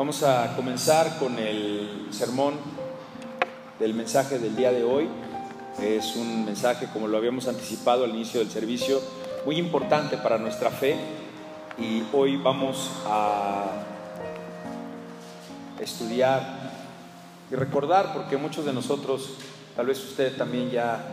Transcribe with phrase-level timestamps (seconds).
[0.00, 2.54] Vamos a comenzar con el sermón
[3.78, 5.06] del mensaje del día de hoy.
[5.78, 8.98] Es un mensaje, como lo habíamos anticipado al inicio del servicio,
[9.44, 10.96] muy importante para nuestra fe
[11.76, 13.66] y hoy vamos a
[15.78, 16.72] estudiar
[17.50, 19.32] y recordar, porque muchos de nosotros,
[19.76, 21.04] tal vez usted también ya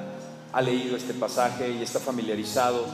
[0.54, 2.85] ha leído este pasaje y está familiarizado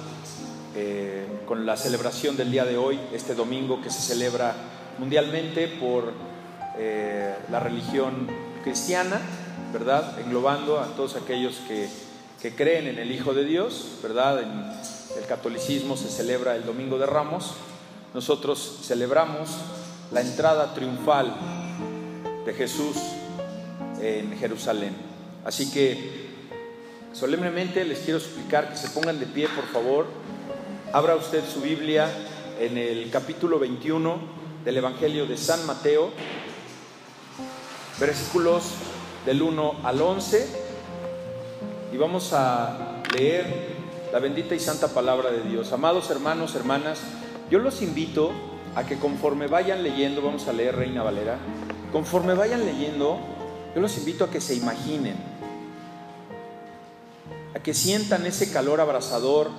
[0.75, 4.55] eh, con la celebración del día de hoy, este domingo que se celebra
[4.97, 6.13] mundialmente por
[6.77, 8.27] eh, la religión
[8.63, 9.19] cristiana,
[9.71, 10.19] ¿verdad?
[10.19, 11.89] Englobando a todos aquellos que,
[12.41, 14.41] que, creen en el Hijo de Dios, ¿verdad?
[14.41, 14.49] En
[15.19, 17.53] el catolicismo se celebra el Domingo de Ramos.
[18.13, 19.49] Nosotros celebramos
[20.11, 21.35] la entrada triunfal
[22.45, 22.97] de Jesús
[24.01, 24.95] en Jerusalén.
[25.45, 26.29] Así que
[27.13, 30.05] solemnemente les quiero explicar que se pongan de pie, por favor.
[30.91, 32.09] Abra usted su Biblia
[32.59, 36.11] en el capítulo 21 del Evangelio de San Mateo,
[37.99, 38.63] versículos
[39.25, 40.47] del 1 al 11,
[41.91, 43.73] y vamos a leer
[44.11, 45.73] la bendita y santa palabra de Dios.
[45.73, 46.99] Amados hermanos, hermanas,
[47.51, 48.31] yo los invito
[48.75, 51.37] a que conforme vayan leyendo, vamos a leer Reina Valera,
[51.91, 53.19] conforme vayan leyendo,
[53.75, 55.15] yo los invito a que se imaginen,
[57.53, 59.49] a que sientan ese calor abrasador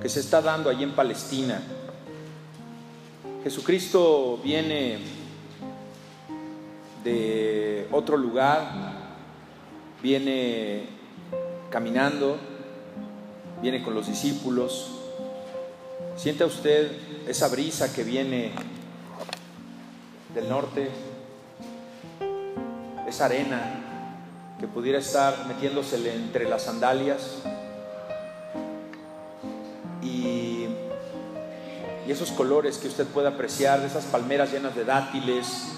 [0.00, 1.60] que se está dando allí en Palestina.
[3.42, 4.98] Jesucristo viene
[7.02, 8.70] de otro lugar,
[10.02, 10.84] viene
[11.70, 12.36] caminando,
[13.62, 14.90] viene con los discípulos.
[16.16, 16.92] Sienta usted
[17.26, 18.52] esa brisa que viene
[20.34, 20.90] del norte,
[23.08, 27.42] esa arena que pudiera estar metiéndosele entre las sandalias
[32.10, 35.68] esos colores que usted puede apreciar esas palmeras llenas de dátiles,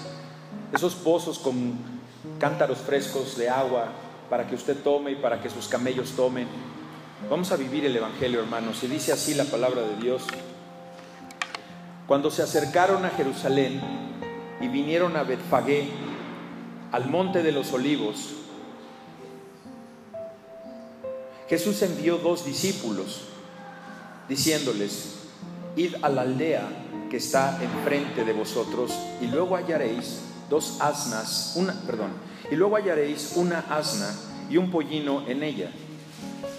[0.73, 1.75] esos pozos con
[2.39, 3.89] cántaros frescos de agua
[4.29, 6.47] para que usted tome y para que sus camellos tomen.
[7.29, 10.23] Vamos a vivir el Evangelio, hermanos, y dice así la palabra de Dios.
[12.07, 13.79] Cuando se acercaron a Jerusalén
[14.59, 15.87] y vinieron a Betfagé,
[16.91, 18.33] al monte de los olivos,
[21.47, 23.21] Jesús envió dos discípulos,
[24.27, 25.22] diciéndoles,
[25.75, 26.67] id a la aldea
[27.09, 28.91] que está enfrente de vosotros,
[29.21, 32.11] y luego hallaréis dos asnas, una, perdón,
[32.51, 34.09] y luego hallaréis una asna
[34.49, 35.71] y un pollino en ella.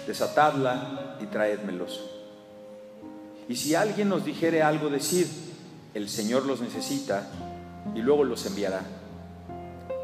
[0.07, 2.01] Desatadla y traédmelos.
[3.47, 5.27] Y si alguien nos dijere algo, decid,
[5.93, 7.27] el Señor los necesita,
[7.93, 8.81] y luego los enviará.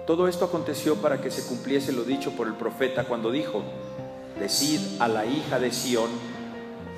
[0.06, 3.64] Todo esto aconteció para que se cumpliese lo dicho por el profeta cuando dijo,
[4.40, 6.10] decid a la hija de Sión,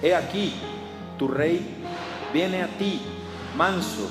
[0.01, 0.53] he aquí,
[1.17, 1.82] tu rey
[2.33, 2.99] viene a ti,
[3.55, 4.09] manso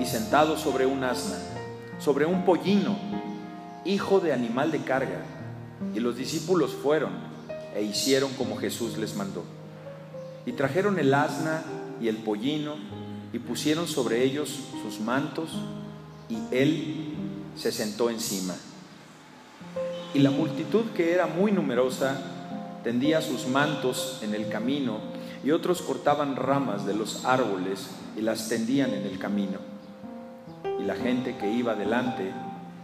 [0.00, 1.38] y sentado sobre un asna,
[2.00, 2.98] sobre un pollino,
[3.84, 5.24] hijo de animal de carga.
[5.94, 7.12] Y los discípulos fueron
[7.74, 9.44] e hicieron como Jesús les mandó.
[10.44, 11.62] Y trajeron el asna
[12.00, 12.74] y el pollino
[13.32, 15.50] y pusieron sobre ellos sus mantos
[16.28, 17.14] y él
[17.56, 18.54] se sentó encima.
[20.12, 22.20] Y la multitud que era muy numerosa
[22.82, 24.98] tendía sus mantos en el camino
[25.42, 29.58] y otros cortaban ramas de los árboles y las tendían en el camino.
[30.78, 32.32] Y la gente que iba delante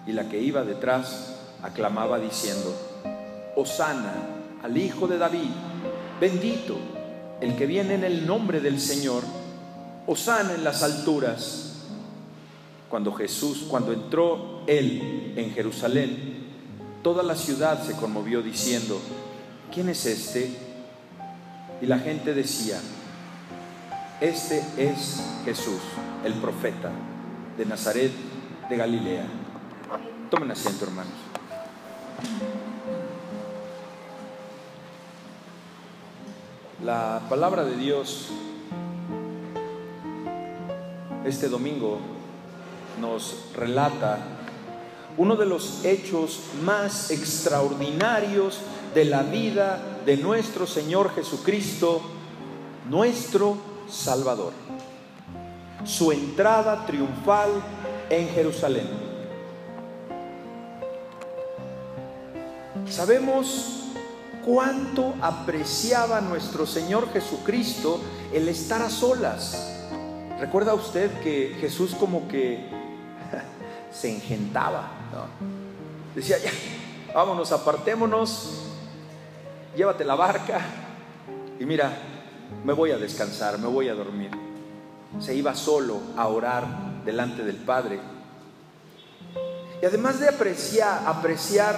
[0.06, 2.74] y la que iba detrás aclamaba diciendo,
[3.56, 4.14] Osana
[4.62, 5.50] al Hijo de David,
[6.20, 6.76] bendito
[7.40, 9.22] el que viene en el nombre del Señor,
[10.06, 11.62] Osana en las alturas.
[12.88, 16.46] Cuando Jesús, cuando entró él en Jerusalén,
[17.02, 18.98] toda la ciudad se conmovió diciendo,
[19.72, 20.65] ¿quién es este?
[21.80, 22.80] Y la gente decía,
[24.20, 25.80] este es Jesús,
[26.24, 26.90] el profeta
[27.58, 28.12] de Nazaret
[28.68, 29.26] de Galilea.
[30.30, 31.12] Tomen asiento, hermanos.
[36.82, 38.30] La palabra de Dios
[41.26, 41.98] este domingo
[43.00, 44.18] nos relata
[45.16, 48.60] uno de los hechos más extraordinarios
[48.94, 52.00] de la vida de nuestro Señor Jesucristo,
[52.88, 53.56] nuestro
[53.88, 54.52] Salvador.
[55.84, 57.50] Su entrada triunfal
[58.08, 58.88] en Jerusalén.
[62.88, 63.88] Sabemos
[64.44, 68.00] cuánto apreciaba nuestro Señor Jesucristo
[68.32, 69.74] el estar a solas.
[70.38, 72.70] ¿Recuerda usted que Jesús como que
[73.92, 74.88] se engentaba?
[76.14, 76.52] Decía, ya,
[77.12, 78.65] vámonos, apartémonos,
[79.76, 80.60] llévate la barca
[81.60, 81.92] y mira,
[82.64, 84.30] me voy a descansar, me voy a dormir.
[85.20, 86.66] Se iba solo a orar
[87.04, 88.00] delante del Padre
[89.80, 91.76] Y además de apreciar, apreciar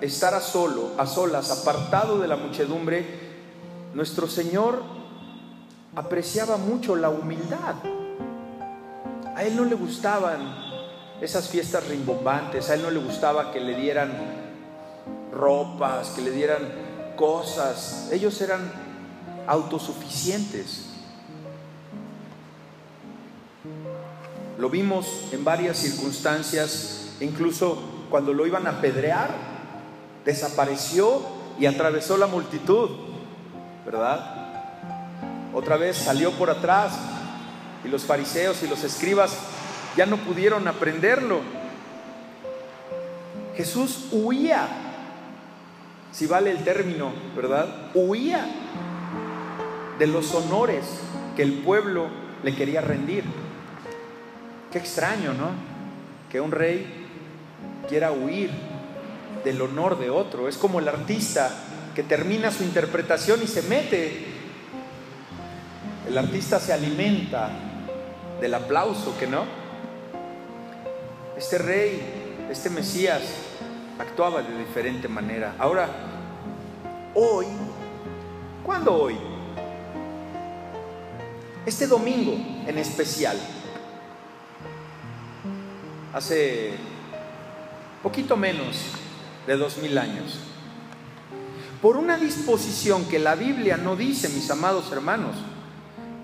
[0.00, 3.04] estar a solo, a solas, apartado de la muchedumbre,
[3.94, 4.82] nuestro Señor
[5.94, 7.76] apreciaba mucho la humildad.
[9.34, 10.40] A él no le gustaban
[11.20, 14.12] esas fiestas rimbombantes, a él no le gustaba que le dieran
[15.32, 16.85] ropas, que le dieran
[17.16, 18.08] cosas.
[18.12, 18.70] Ellos eran
[19.46, 20.86] autosuficientes.
[24.58, 27.78] Lo vimos en varias circunstancias, incluso
[28.10, 29.30] cuando lo iban a apedrear,
[30.24, 31.22] desapareció
[31.58, 32.90] y atravesó la multitud,
[33.84, 34.46] ¿verdad?
[35.54, 36.98] Otra vez salió por atrás
[37.84, 39.36] y los fariseos y los escribas
[39.96, 41.40] ya no pudieron aprenderlo.
[43.56, 44.68] Jesús huía,
[46.16, 47.90] si vale el término, ¿verdad?
[47.94, 48.46] Huía
[49.98, 50.86] de los honores
[51.36, 52.06] que el pueblo
[52.42, 53.22] le quería rendir.
[54.72, 55.50] Qué extraño, ¿no?
[56.32, 56.86] Que un rey
[57.86, 58.50] quiera huir
[59.44, 60.48] del honor de otro.
[60.48, 61.50] Es como el artista
[61.94, 64.24] que termina su interpretación y se mete.
[66.08, 67.50] El artista se alimenta
[68.40, 69.44] del aplauso, que no?
[71.36, 72.00] Este rey,
[72.50, 73.20] este Mesías,
[73.98, 75.54] actuaba de diferente manera.
[75.58, 75.88] Ahora,
[77.14, 77.46] hoy,
[78.64, 79.16] ¿cuándo hoy?
[81.64, 82.32] Este domingo
[82.66, 83.36] en especial,
[86.12, 86.74] hace
[88.02, 88.76] poquito menos
[89.46, 90.38] de dos mil años,
[91.82, 95.36] por una disposición que la Biblia no dice, mis amados hermanos,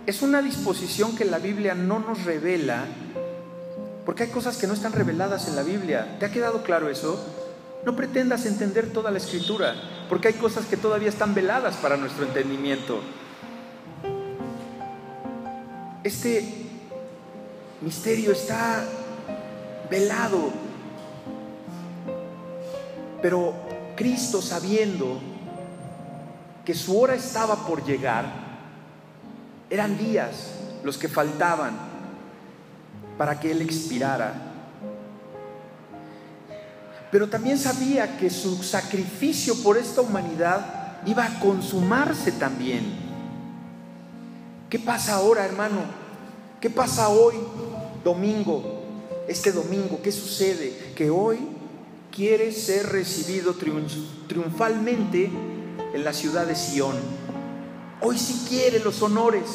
[0.07, 2.85] es una disposición que la Biblia no nos revela,
[4.05, 6.17] porque hay cosas que no están reveladas en la Biblia.
[6.19, 7.42] ¿Te ha quedado claro eso?
[7.85, 9.75] No pretendas entender toda la escritura,
[10.09, 13.01] porque hay cosas que todavía están veladas para nuestro entendimiento.
[16.05, 16.45] Este
[17.81, 18.85] misterio está
[19.91, 20.51] velado.
[23.21, 23.55] Pero
[23.97, 25.21] Cristo sabiendo
[26.65, 28.27] que su hora estaba por llegar,
[29.71, 30.53] eran días
[30.85, 31.77] los que faltaban
[33.19, 34.52] para que Él expirara.
[37.13, 42.83] Pero también sabía que su sacrificio por esta humanidad iba a consumarse también.
[44.69, 45.83] ¿Qué pasa ahora, hermano?
[46.61, 47.37] ¿Qué pasa hoy,
[48.03, 48.83] domingo?
[49.29, 50.93] este domingo, ¿qué sucede?
[50.95, 51.39] Que hoy
[52.11, 53.55] quiere ser recibido
[54.27, 55.31] triunfalmente
[55.95, 56.97] en la ciudad de Sión.
[58.01, 59.47] Hoy sí quiere los honores.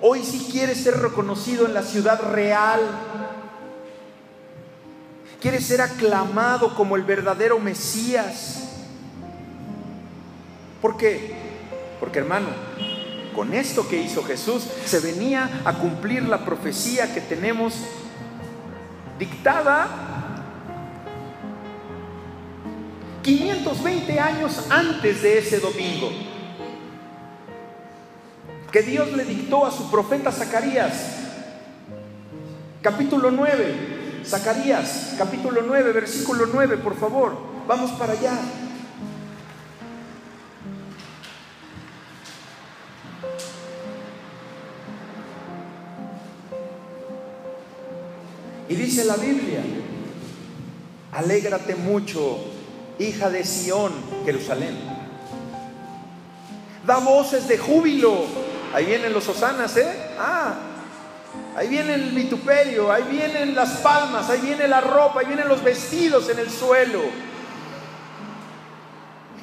[0.00, 2.80] Hoy sí quiere ser reconocido en la ciudad real.
[5.46, 8.64] Quiere ser aclamado como el verdadero Mesías.
[10.82, 11.36] ¿Por qué?
[12.00, 12.48] Porque hermano,
[13.32, 17.74] con esto que hizo Jesús, se venía a cumplir la profecía que tenemos
[19.20, 19.86] dictada
[23.22, 26.10] 520 años antes de ese domingo,
[28.72, 31.18] que Dios le dictó a su profeta Zacarías,
[32.82, 33.95] capítulo 9,
[34.28, 37.36] Zacarías, capítulo 9, versículo 9, por favor,
[37.68, 38.36] vamos para allá.
[48.68, 49.62] Y dice la Biblia,
[51.12, 52.38] alégrate mucho,
[52.98, 53.92] hija de Sión,
[54.24, 54.76] Jerusalén.
[56.84, 58.24] Da voces de júbilo.
[58.74, 60.10] Ahí vienen los hosanas, ¿eh?
[60.18, 60.54] Ah,
[61.56, 65.64] ahí viene el vituperio, ahí vienen las palmas, ahí viene la ropa, ahí vienen los
[65.64, 67.00] vestidos en el suelo.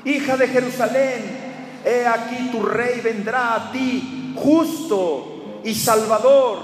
[0.05, 6.59] Hija de Jerusalén, he aquí tu rey vendrá a ti, justo y salvador,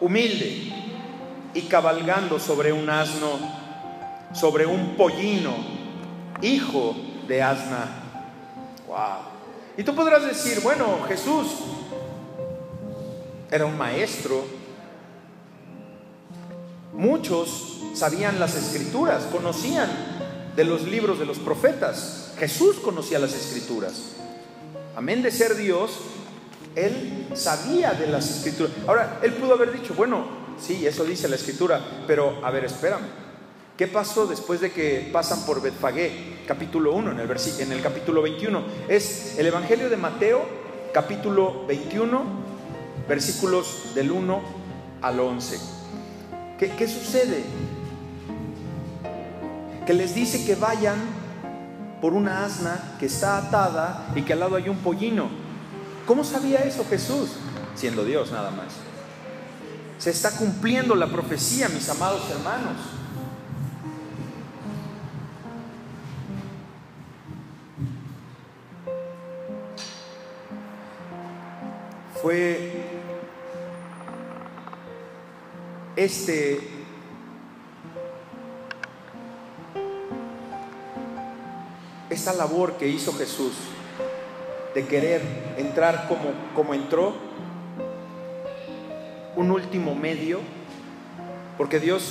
[0.00, 0.72] humilde
[1.54, 3.38] y cabalgando sobre un asno,
[4.34, 5.54] sobre un pollino,
[6.42, 6.94] hijo
[7.26, 7.88] de asna.
[8.86, 8.96] Wow.
[9.78, 11.46] Y tú podrás decir, bueno, Jesús
[13.50, 14.55] era un maestro.
[16.92, 19.88] Muchos sabían las escrituras, conocían
[20.54, 22.32] de los libros de los profetas.
[22.38, 24.12] Jesús conocía las escrituras.
[24.94, 25.98] Amén de ser Dios,
[26.74, 28.72] él sabía de las escrituras.
[28.86, 33.04] Ahora, él pudo haber dicho, bueno, Sí, eso dice la escritura, pero a ver, espérame.
[33.76, 36.44] ¿Qué pasó después de que pasan por Betfagé?
[36.46, 38.64] Capítulo 1, en el, en el capítulo 21.
[38.88, 40.46] Es el Evangelio de Mateo,
[40.94, 42.22] capítulo 21,
[43.06, 44.40] versículos del 1
[45.02, 45.75] al 11.
[46.58, 47.44] ¿Qué, qué sucede?
[49.86, 50.96] Que les dice que vayan
[52.00, 55.28] por una asna que está atada y que al lado hay un pollino.
[56.06, 57.30] ¿Cómo sabía eso Jesús?
[57.74, 58.68] Siendo Dios nada más.
[59.98, 62.76] Se está cumpliendo la profecía, mis amados hermanos.
[72.22, 72.75] Fue
[75.96, 76.60] este
[82.10, 83.52] esta labor que hizo Jesús
[84.74, 85.22] de querer
[85.56, 87.14] entrar como, como entró,
[89.34, 90.40] un último medio,
[91.56, 92.02] porque Dios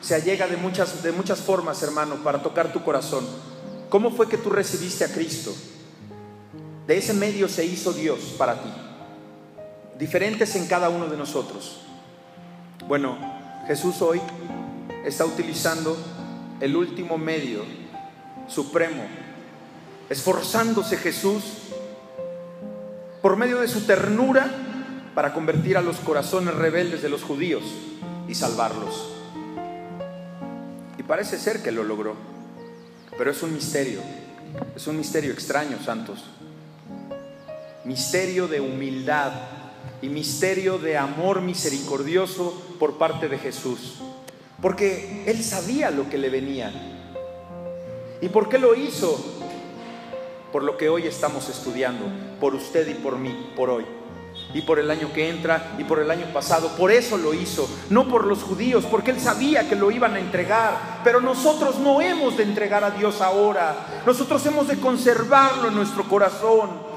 [0.00, 3.26] se allega de muchas, de muchas formas, hermano, para tocar tu corazón.
[3.88, 5.54] ¿Cómo fue que tú recibiste a Cristo?
[6.86, 8.70] De ese medio se hizo Dios para ti,
[9.98, 11.80] diferentes en cada uno de nosotros.
[12.92, 13.16] Bueno,
[13.66, 14.20] Jesús hoy
[15.02, 15.96] está utilizando
[16.60, 17.64] el último medio
[18.48, 19.04] supremo,
[20.10, 21.42] esforzándose Jesús
[23.22, 24.46] por medio de su ternura
[25.14, 27.62] para convertir a los corazones rebeldes de los judíos
[28.28, 29.08] y salvarlos.
[30.98, 32.14] Y parece ser que lo logró,
[33.16, 34.00] pero es un misterio,
[34.76, 36.24] es un misterio extraño, santos.
[37.86, 39.32] Misterio de humildad
[40.02, 43.98] y misterio de amor misericordioso por parte de Jesús.
[44.60, 46.72] Porque Él sabía lo que le venía.
[48.20, 49.24] ¿Y por qué lo hizo?
[50.50, 52.06] Por lo que hoy estamos estudiando,
[52.40, 53.84] por usted y por mí, por hoy.
[54.52, 56.76] Y por el año que entra y por el año pasado.
[56.76, 57.70] Por eso lo hizo.
[57.88, 61.02] No por los judíos, porque Él sabía que lo iban a entregar.
[61.04, 64.02] Pero nosotros no hemos de entregar a Dios ahora.
[64.04, 66.91] Nosotros hemos de conservarlo en nuestro corazón.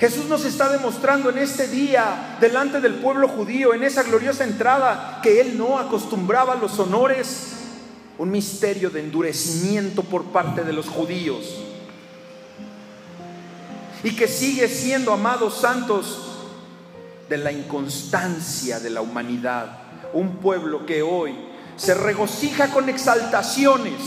[0.00, 5.20] Jesús nos está demostrando en este día, delante del pueblo judío, en esa gloriosa entrada,
[5.22, 7.56] que Él no acostumbraba a los honores,
[8.16, 11.44] un misterio de endurecimiento por parte de los judíos.
[14.02, 16.46] Y que sigue siendo, amados santos,
[17.28, 19.82] de la inconstancia de la humanidad.
[20.14, 21.34] Un pueblo que hoy
[21.76, 24.00] se regocija con exaltaciones,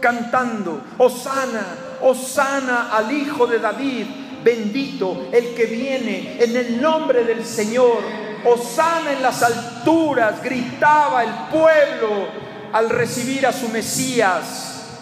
[0.00, 1.66] cantando, Osana,
[2.00, 4.06] Osana al Hijo de David
[4.48, 8.02] bendito el que viene en el nombre del Señor.
[8.44, 12.28] Osana en las alturas, gritaba el pueblo
[12.72, 14.98] al recibir a su Mesías.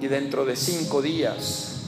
[0.00, 1.80] Y dentro de cinco días,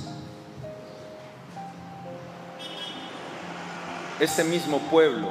[4.19, 5.29] este mismo pueblo,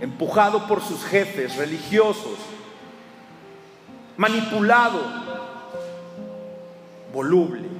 [0.00, 2.38] empujado por sus jefes religiosos,
[4.16, 5.00] manipulado,
[7.12, 7.73] voluble,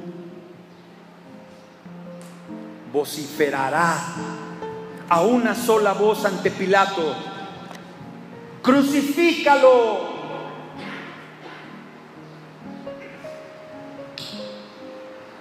[2.94, 3.98] vociferará
[5.08, 7.12] a una sola voz ante Pilato,
[8.62, 10.14] crucifícalo.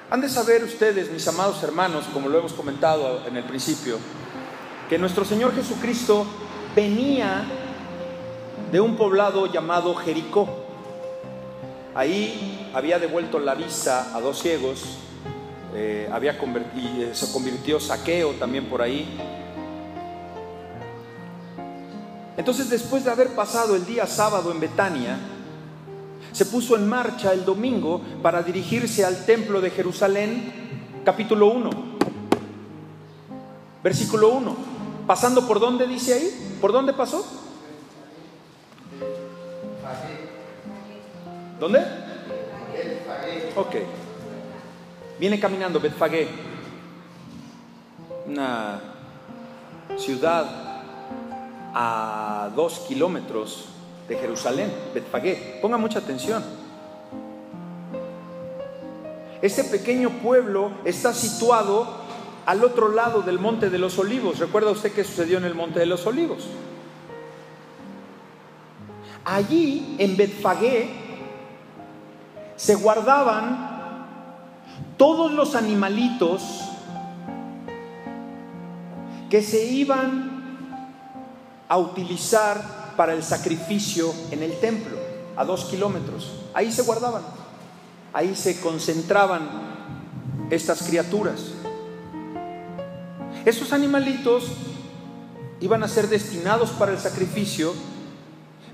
[0.10, 4.00] Han de saber ustedes, mis amados hermanos, como lo hemos comentado en el principio,
[4.89, 6.25] que nuestro Señor Jesucristo
[6.75, 7.43] venía
[8.72, 10.50] de un poblado llamado Jericó.
[11.93, 14.98] Ahí había devuelto la vista a dos ciegos
[15.75, 19.18] eh, había convertido, se convirtió saqueo también por ahí.
[22.38, 25.18] Entonces después de haber pasado el día sábado en Betania,
[26.32, 31.70] se puso en marcha el domingo para dirigirse al templo de Jerusalén, capítulo 1,
[33.84, 34.56] versículo 1.
[35.06, 36.58] ¿Pasando por dónde dice ahí?
[36.62, 37.25] ¿Por dónde pasó?
[41.60, 41.80] ¿Dónde?
[43.56, 44.02] Ok.
[45.24, 46.27] Viene caminando Betfagé,
[48.27, 48.77] una
[49.96, 50.46] ciudad
[51.74, 53.70] a dos kilómetros
[54.10, 55.60] de Jerusalén, Betfagé.
[55.62, 56.44] Ponga mucha atención.
[59.42, 61.88] Este pequeño pueblo está situado
[62.46, 64.39] al otro lado del Monte de los Olivos.
[64.39, 66.50] ¿Recuerda usted qué sucedió en el Monte de los Olivos?
[69.24, 70.89] Allí, en Betfagé,
[72.58, 73.73] se guardaban
[74.98, 76.42] todos los animalitos
[79.30, 80.32] que se iban
[81.68, 84.96] a utilizar para el sacrificio en el templo,
[85.36, 86.32] a dos kilómetros.
[86.54, 87.24] Ahí se guardaban,
[88.14, 89.50] ahí se concentraban
[90.50, 91.54] estas criaturas.
[93.46, 94.46] Esos animalitos
[95.60, 97.74] iban a ser destinados para el sacrificio,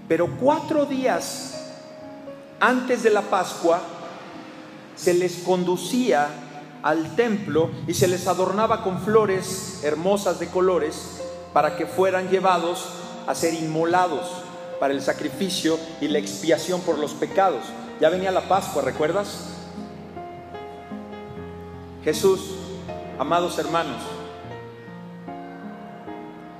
[0.07, 1.55] pero cuatro días
[2.59, 3.79] antes de la Pascua,
[4.99, 6.27] se les conducía
[6.83, 11.21] al templo y se les adornaba con flores hermosas de colores
[11.53, 12.85] para que fueran llevados
[13.27, 14.27] a ser inmolados
[14.79, 17.63] para el sacrificio y la expiación por los pecados.
[18.01, 19.45] Ya venía la Pascua, ¿recuerdas?
[22.03, 22.39] Jesús,
[23.17, 24.01] amados hermanos,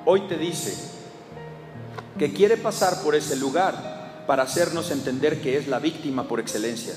[0.06, 0.76] hoy te dice
[2.18, 6.94] que quiere pasar por ese lugar para hacernos entender que es la víctima por excelencia.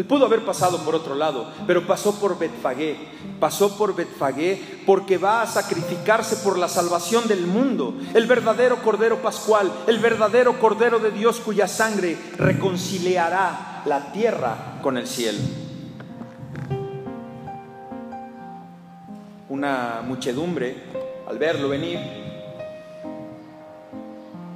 [0.00, 2.96] Él pudo haber pasado por otro lado, pero pasó por Betfagé.
[3.38, 7.92] Pasó por Betfagé porque va a sacrificarse por la salvación del mundo.
[8.14, 14.96] El verdadero Cordero Pascual, el verdadero Cordero de Dios cuya sangre reconciliará la tierra con
[14.96, 15.40] el cielo.
[19.50, 20.82] Una muchedumbre,
[21.28, 21.98] al verlo venir,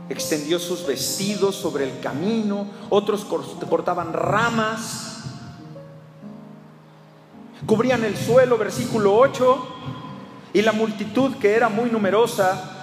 [0.09, 5.14] extendió sus vestidos sobre el camino, otros cortaban ramas
[7.67, 9.69] cubrían el suelo, versículo 8,
[10.53, 12.75] y la multitud que era muy numerosa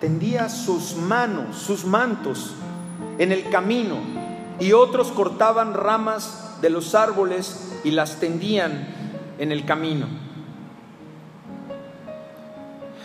[0.00, 2.54] tendía sus manos, sus mantos
[3.18, 3.96] en el camino
[4.58, 8.86] y otros cortaban ramas de los árboles y las tendían
[9.38, 10.06] en el camino.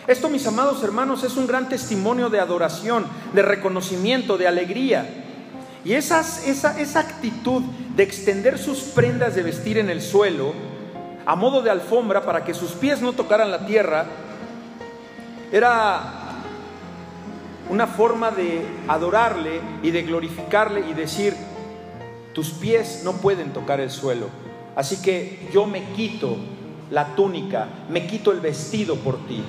[0.08, 5.08] Esto, mis amados hermanos, es un gran testimonio de adoración, de reconocimiento, de alegría.
[5.84, 7.64] Y esa, esa actitud
[7.96, 10.54] de extender sus prendas de vestir en el suelo,
[11.26, 14.06] a modo de alfombra para que sus pies no tocaran la tierra,
[15.52, 16.22] era
[17.70, 21.36] una forma de adorarle y de glorificarle y decir,
[22.36, 24.28] tus pies no pueden tocar el suelo.
[24.76, 26.36] Así que yo me quito
[26.92, 29.42] la túnica, me quito el vestido por ti.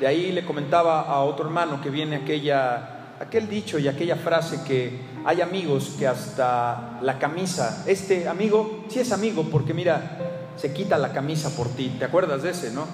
[0.00, 4.62] De ahí le comentaba a otro hermano que viene aquella, aquel dicho y aquella frase
[4.66, 10.18] que hay amigos que hasta la camisa, este amigo, sí es amigo porque mira,
[10.56, 11.94] se quita la camisa por ti.
[12.00, 12.84] ¿Te acuerdas de ese, no?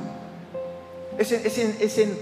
[1.18, 1.58] Es es
[1.98, 2.18] en,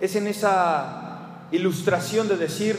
[0.00, 2.78] es en esa ilustración de decir,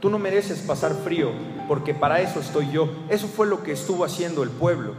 [0.00, 1.32] Tú no mereces pasar frío,
[1.68, 2.88] porque para eso estoy yo.
[3.10, 4.94] Eso fue lo que estuvo haciendo el pueblo.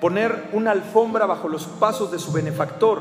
[0.00, 3.00] Poner una alfombra bajo los pasos de su benefactor.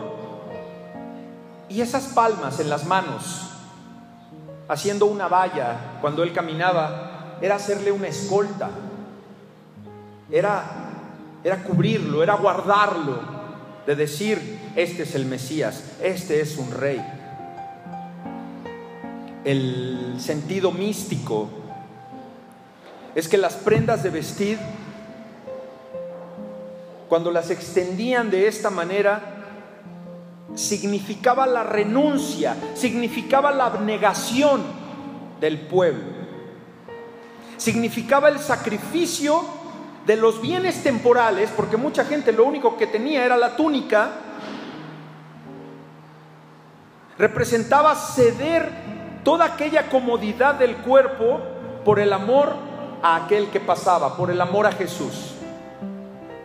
[1.68, 3.50] Y esas palmas en las manos,
[4.68, 8.70] haciendo una valla cuando él caminaba, era hacerle una escolta.
[10.32, 10.64] Era,
[11.44, 13.20] era cubrirlo, era guardarlo,
[13.88, 17.04] de decir, este es el Mesías, este es un rey
[19.46, 21.50] el sentido místico
[23.15, 24.58] es que las prendas de vestir,
[27.08, 29.21] cuando las extendían de esta manera,
[30.56, 34.63] significaba la renuncia, significaba la abnegación
[35.39, 36.04] del pueblo,
[37.58, 39.43] significaba el sacrificio
[40.08, 44.12] de los bienes temporales, porque mucha gente lo único que tenía era la túnica,
[47.17, 48.69] representaba ceder
[49.23, 51.39] toda aquella comodidad del cuerpo
[51.86, 52.73] por el amor
[53.04, 55.36] a aquel que pasaba, por el amor a Jesús.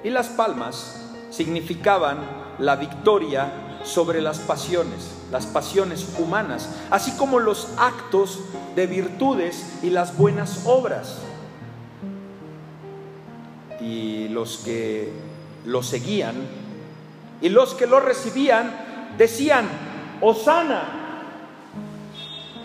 [0.05, 2.19] Y las palmas significaban
[2.59, 3.51] la victoria
[3.85, 8.41] sobre las pasiones, las pasiones humanas, así como los actos
[8.75, 11.21] de virtudes y las buenas obras.
[13.81, 15.13] Y los que
[15.65, 16.35] lo seguían
[17.41, 18.71] y los que lo recibían
[19.17, 19.69] decían,
[20.21, 20.98] Osana,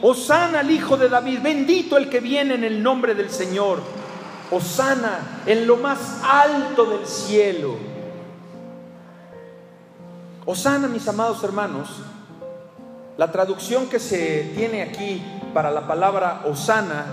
[0.06, 3.80] Osana al Hijo de David, bendito el que viene en el nombre del Señor.
[4.52, 7.78] Osana en lo más alto del cielo.
[10.46, 12.02] Osana, mis amados hermanos,
[13.16, 17.06] la traducción que se tiene aquí para la palabra Osana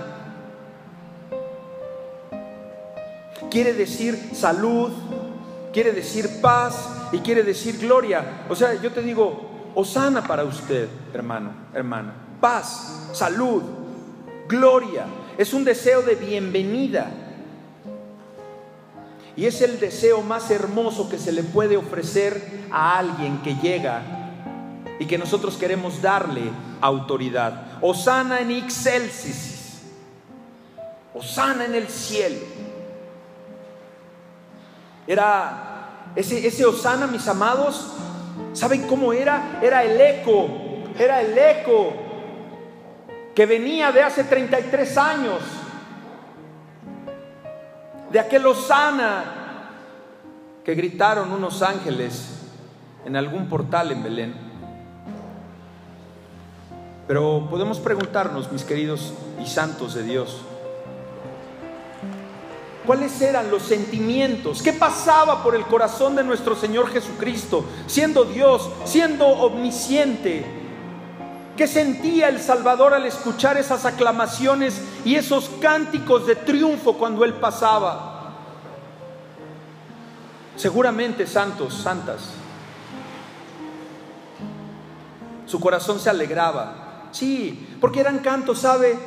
[3.53, 4.91] quiere decir salud,
[5.73, 8.47] quiere decir paz y quiere decir gloria.
[8.49, 13.63] O sea, yo te digo, Osana para usted, hermano, hermana paz, salud,
[14.49, 15.07] gloria.
[15.39, 17.11] Es un deseo de bienvenida.
[19.37, 24.03] Y es el deseo más hermoso que se le puede ofrecer a alguien que llega
[24.99, 26.43] y que nosotros queremos darle
[26.81, 27.79] autoridad.
[27.81, 29.83] Osana en excelsis.
[31.15, 32.41] Osana en el cielo.
[35.07, 37.87] Era ese, ese Osana, mis amados,
[38.53, 39.59] ¿saben cómo era?
[39.63, 40.49] Era el eco,
[40.99, 42.10] era el eco
[43.41, 45.41] que venía de hace 33 años,
[48.13, 49.25] de aquel Osana
[50.63, 52.35] que gritaron unos ángeles
[53.07, 54.35] en algún portal en Belén.
[57.09, 60.43] Pero podemos preguntarnos, mis queridos y santos de Dios,
[62.87, 68.69] cuáles eran los sentimientos, qué pasaba por el corazón de nuestro Señor Jesucristo, siendo Dios,
[68.85, 70.60] siendo omnisciente.
[71.61, 77.35] ¿Qué sentía el Salvador al escuchar esas aclamaciones y esos cánticos de triunfo cuando Él
[77.35, 78.33] pasaba?
[80.57, 82.31] Seguramente santos, santas.
[85.45, 87.09] Su corazón se alegraba.
[87.13, 88.99] Sí, porque eran cantos, ¿sabe?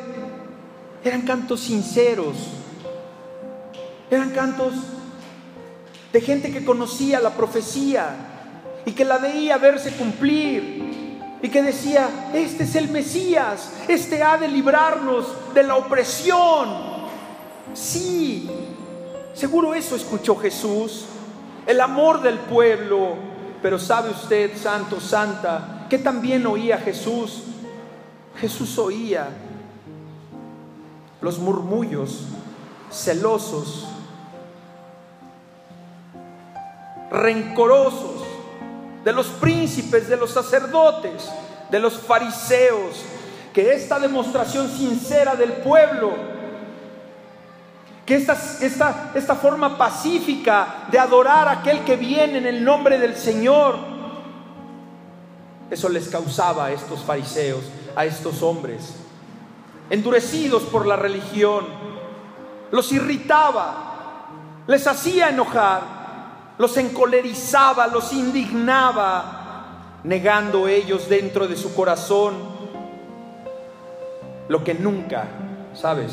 [1.04, 2.36] Eran cantos sinceros,
[4.12, 4.76] eran cantos
[6.12, 8.16] de gente que conocía la profecía
[8.86, 10.83] y que la veía verse cumplir
[11.44, 16.70] y que decía, este es el Mesías, este ha de librarnos de la opresión.
[17.74, 18.50] Sí,
[19.34, 21.04] seguro eso escuchó Jesús,
[21.68, 23.16] el amor del pueblo,
[23.62, 27.44] pero sabe usted, santo, santa, que también oía Jesús.
[28.40, 29.28] Jesús oía
[31.20, 32.22] los murmullos
[32.90, 33.86] celosos
[37.12, 38.23] rencorosos
[39.04, 41.30] de los príncipes, de los sacerdotes,
[41.70, 43.04] de los fariseos,
[43.54, 46.12] que esta demostración sincera del pueblo,
[48.06, 52.98] que esta, esta, esta forma pacífica de adorar a aquel que viene en el nombre
[52.98, 53.78] del Señor,
[55.70, 57.64] eso les causaba a estos fariseos,
[57.96, 58.96] a estos hombres,
[59.90, 61.66] endurecidos por la religión,
[62.72, 64.30] los irritaba,
[64.68, 66.03] les hacía enojar
[66.58, 69.44] los encolerizaba, los indignaba,
[70.04, 72.54] negando ellos dentro de su corazón
[74.48, 75.26] lo que nunca,
[75.74, 76.12] ¿sabes?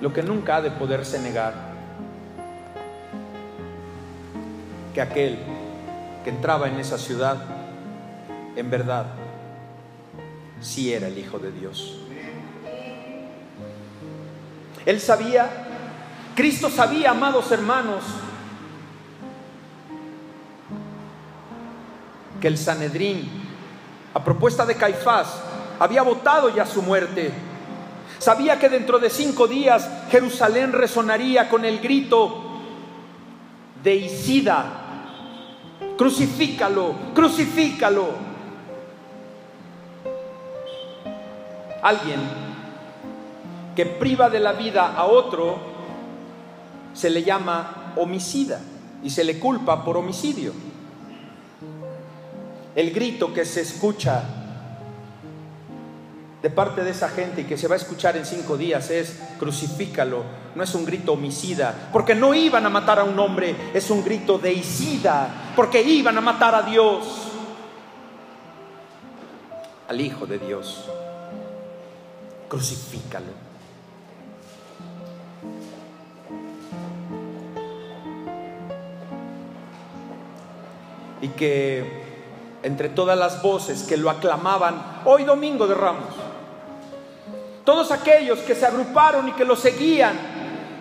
[0.00, 1.54] Lo que nunca ha de poderse negar.
[4.94, 5.38] Que aquel
[6.24, 7.36] que entraba en esa ciudad,
[8.56, 9.06] en verdad,
[10.60, 11.98] sí era el Hijo de Dios.
[14.86, 15.50] Él sabía,
[16.34, 18.02] Cristo sabía, amados hermanos,
[22.40, 23.28] que el Sanedrín,
[24.14, 25.40] a propuesta de Caifás,
[25.78, 27.32] había votado ya su muerte.
[28.18, 32.42] Sabía que dentro de cinco días Jerusalén resonaría con el grito
[33.82, 34.64] de Isida,
[35.96, 38.08] crucifícalo, crucifícalo.
[41.82, 42.20] Alguien
[43.76, 45.56] que priva de la vida a otro
[46.94, 48.60] se le llama homicida
[49.04, 50.52] y se le culpa por homicidio.
[52.76, 54.22] El grito que se escucha
[56.42, 59.18] de parte de esa gente y que se va a escuchar en cinco días es
[59.38, 60.22] crucifícalo.
[60.54, 64.04] No es un grito homicida, porque no iban a matar a un hombre, es un
[64.04, 67.06] grito de deicida, porque iban a matar a Dios,
[69.88, 70.84] al Hijo de Dios.
[72.46, 73.46] Crucifícalo.
[81.22, 82.05] Y que
[82.66, 86.12] entre todas las voces que lo aclamaban hoy domingo de Ramos.
[87.64, 90.16] Todos aquellos que se agruparon y que lo seguían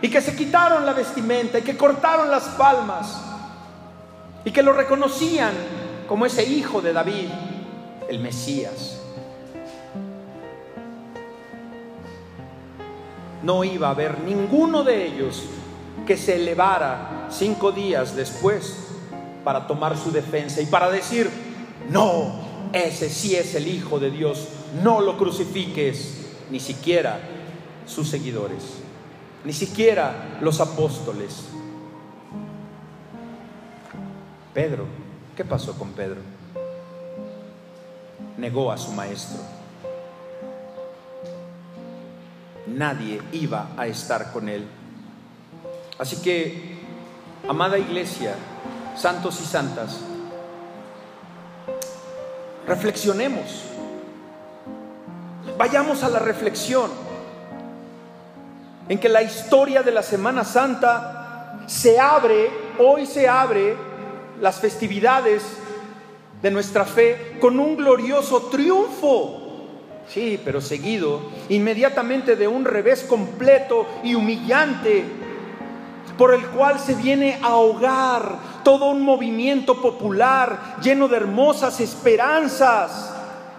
[0.01, 3.21] y que se quitaron la vestimenta y que cortaron las palmas
[4.43, 5.51] y que lo reconocían
[6.07, 7.29] como ese hijo de David,
[8.09, 8.99] el Mesías.
[13.43, 15.43] No iba a haber ninguno de ellos
[16.07, 18.75] que se elevara cinco días después
[19.43, 21.44] para tomar su defensa y para decir,
[21.89, 22.31] no,
[22.73, 24.47] ese sí es el Hijo de Dios.
[24.83, 27.19] No lo crucifiques, ni siquiera
[27.85, 28.63] sus seguidores,
[29.43, 31.45] ni siquiera los apóstoles.
[34.53, 34.85] Pedro,
[35.35, 36.21] ¿qué pasó con Pedro?
[38.37, 39.39] Negó a su maestro.
[42.67, 44.65] Nadie iba a estar con él.
[45.99, 46.79] Así que,
[47.47, 48.35] amada iglesia,
[48.97, 49.99] santos y santas,
[52.67, 53.63] Reflexionemos.
[55.57, 56.89] Vayamos a la reflexión
[58.89, 62.49] en que la historia de la Semana Santa se abre,
[62.79, 63.75] hoy se abre
[64.41, 65.43] las festividades
[66.41, 69.41] de nuestra fe con un glorioso triunfo.
[70.07, 75.03] Sí, pero seguido inmediatamente de un revés completo y humillante
[76.17, 83.13] por el cual se viene a ahogar todo un movimiento popular lleno de hermosas esperanzas,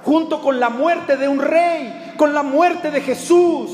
[0.04, 3.70] junto con la muerte de un rey, con la muerte de Jesús.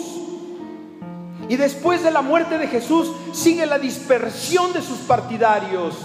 [1.49, 5.97] Y después de la muerte de Jesús sigue la dispersión de sus partidarios.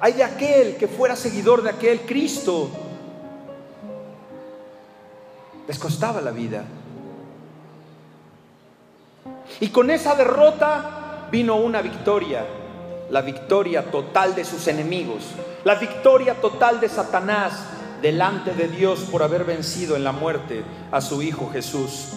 [0.00, 2.70] Hay de aquel que fuera seguidor de aquel Cristo.
[5.66, 6.64] Les costaba la vida.
[9.58, 12.46] Y con esa derrota vino una victoria,
[13.10, 15.24] la victoria total de sus enemigos,
[15.64, 17.64] la victoria total de Satanás
[18.02, 22.12] delante de Dios por haber vencido en la muerte a su Hijo Jesús.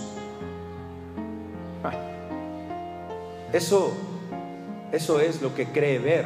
[3.53, 3.91] Eso,
[4.91, 6.25] eso es lo que cree ver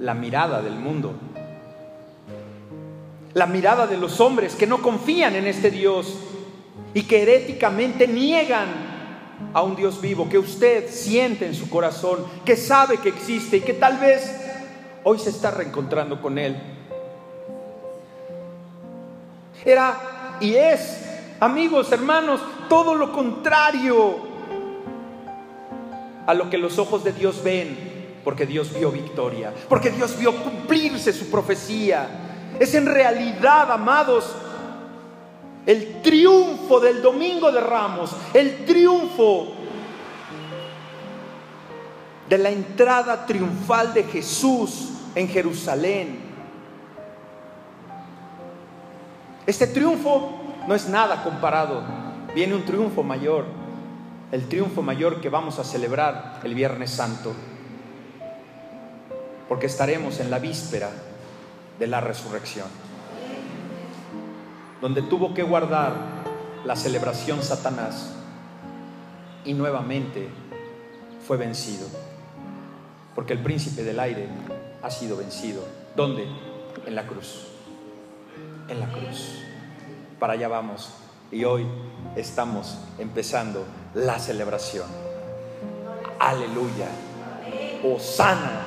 [0.00, 1.14] la mirada del mundo,
[3.34, 6.18] la mirada de los hombres que no confían en este Dios
[6.94, 8.87] y que heréticamente niegan
[9.54, 13.60] a un Dios vivo que usted siente en su corazón, que sabe que existe y
[13.60, 14.30] que tal vez
[15.04, 16.56] hoy se está reencontrando con Él.
[19.64, 21.04] Era y es,
[21.40, 24.16] amigos, hermanos, todo lo contrario
[26.26, 30.36] a lo que los ojos de Dios ven, porque Dios vio victoria, porque Dios vio
[30.36, 32.06] cumplirse su profecía.
[32.60, 34.36] Es en realidad, amados,
[35.66, 39.48] el triunfo del domingo de Ramos, el triunfo
[42.28, 46.20] de la entrada triunfal de Jesús en Jerusalén.
[49.46, 50.32] Este triunfo
[50.66, 51.82] no es nada comparado,
[52.34, 53.46] viene un triunfo mayor,
[54.30, 57.34] el triunfo mayor que vamos a celebrar el Viernes Santo,
[59.48, 60.90] porque estaremos en la víspera
[61.78, 62.87] de la resurrección
[64.80, 65.94] donde tuvo que guardar
[66.64, 68.14] la celebración Satanás
[69.44, 70.28] y nuevamente
[71.26, 71.86] fue vencido.
[73.14, 74.28] Porque el príncipe del aire
[74.82, 75.62] ha sido vencido.
[75.96, 76.26] ¿Dónde?
[76.86, 77.46] En la cruz.
[78.68, 79.42] En la cruz.
[80.18, 80.92] Para allá vamos.
[81.30, 81.66] Y hoy
[82.16, 83.64] estamos empezando
[83.94, 84.86] la celebración.
[86.20, 86.88] Aleluya.
[87.84, 88.62] Osana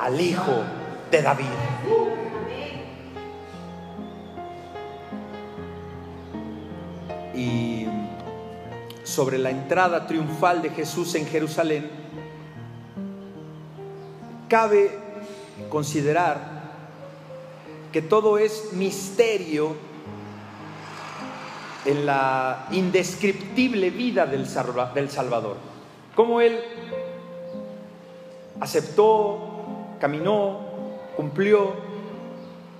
[0.00, 0.62] al Hijo
[1.10, 1.73] de David.
[7.34, 7.86] Y
[9.02, 11.90] sobre la entrada triunfal de Jesús en Jerusalén,
[14.48, 14.90] cabe
[15.68, 16.62] considerar
[17.92, 19.76] que todo es misterio
[21.84, 25.56] en la indescriptible vida del Salvador.
[26.14, 26.58] Cómo Él
[28.60, 30.60] aceptó, caminó,
[31.16, 31.72] cumplió,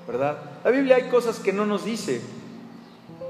[0.07, 0.38] ¿verdad?
[0.64, 2.21] La Biblia hay cosas que no nos dice,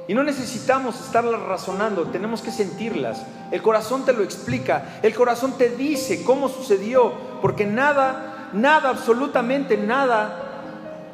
[0.07, 3.25] y no necesitamos estarlas razonando, tenemos que sentirlas.
[3.51, 9.77] El corazón te lo explica, el corazón te dice cómo sucedió, porque nada, nada, absolutamente
[9.77, 10.40] nada,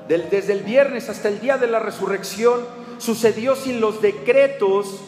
[0.09, 2.61] desde el viernes hasta el día de la resurrección,
[2.99, 5.01] sucedió sin los decretos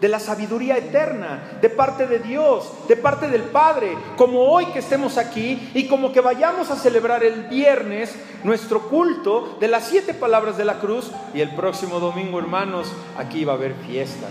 [0.00, 4.80] de la sabiduría eterna, de parte de Dios, de parte del Padre, como hoy que
[4.80, 10.14] estemos aquí y como que vayamos a celebrar el viernes nuestro culto de las siete
[10.14, 14.26] palabras de la cruz y el próximo domingo, hermanos, aquí va a haber fiesta,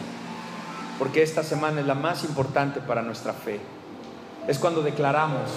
[1.00, 3.60] porque esta semana es la más importante para nuestra fe.
[4.48, 5.50] Es cuando declaramos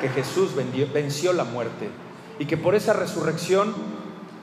[0.00, 1.88] que Jesús venció la muerte
[2.38, 3.74] y que por esa resurrección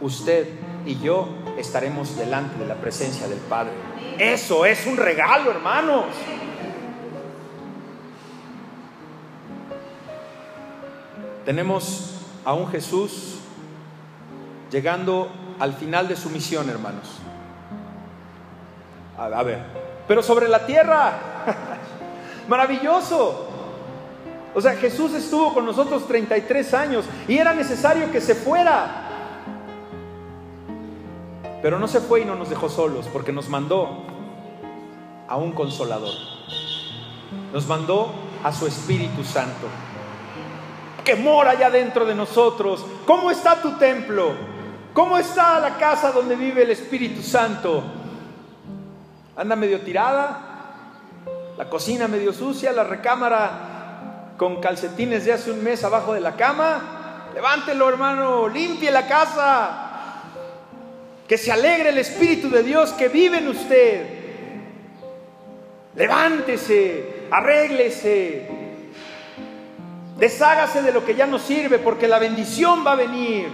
[0.02, 0.48] usted
[0.86, 3.72] y yo estaremos delante de la presencia del Padre.
[4.20, 6.06] Eso es un regalo, hermanos.
[11.44, 13.40] Tenemos a un Jesús
[14.72, 17.20] llegando al final de su misión, hermanos.
[19.18, 19.60] A, ver,
[20.08, 21.14] pero sobre la tierra,
[22.48, 23.48] maravilloso.
[24.54, 29.05] O sea, Jesús estuvo con nosotros 33 años y era necesario que se fuera
[31.62, 34.04] pero no se fue y no nos dejó solos, porque nos mandó
[35.28, 36.14] a un consolador.
[37.54, 38.12] Nos mandó
[38.44, 39.68] a su Espíritu Santo,
[41.04, 42.86] que mora allá dentro de nosotros.
[43.06, 44.34] ¿Cómo está tu templo?
[44.94, 47.84] ¿Cómo está la casa donde vive el Espíritu Santo?
[49.36, 50.42] ¿Anda medio tirada?
[51.58, 52.72] ¿La cocina medio sucia?
[52.72, 57.30] ¿La recámara con calcetines de hace un mes abajo de la cama?
[57.34, 59.85] Levántelo, hermano, limpie la casa.
[61.28, 64.06] Que se alegre el Espíritu de Dios que vive en usted.
[65.96, 68.50] Levántese, arréglese,
[70.18, 73.48] deshágase de lo que ya no sirve porque la bendición va a venir.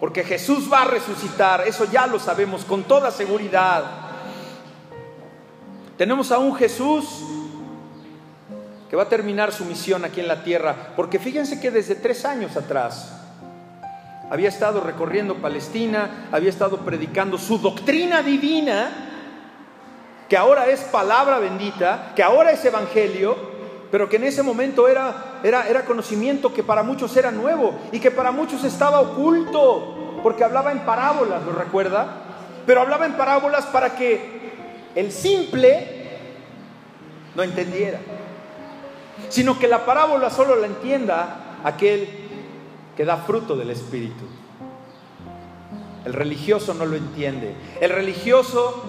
[0.00, 3.84] Porque Jesús va a resucitar, eso ya lo sabemos con toda seguridad.
[5.96, 7.04] Tenemos a un Jesús
[8.90, 12.24] que va a terminar su misión aquí en la tierra, porque fíjense que desde tres
[12.24, 13.21] años atrás,
[14.32, 18.90] había estado recorriendo Palestina, había estado predicando su doctrina divina,
[20.26, 23.36] que ahora es palabra bendita, que ahora es evangelio,
[23.90, 28.00] pero que en ese momento era, era, era conocimiento que para muchos era nuevo y
[28.00, 32.06] que para muchos estaba oculto, porque hablaba en parábolas, ¿lo recuerda?
[32.64, 34.50] Pero hablaba en parábolas para que
[34.94, 36.08] el simple
[37.34, 37.98] no entendiera,
[39.28, 42.21] sino que la parábola solo la entienda aquel
[42.96, 44.24] que da fruto del Espíritu.
[46.04, 47.54] El religioso no lo entiende.
[47.80, 48.82] El religioso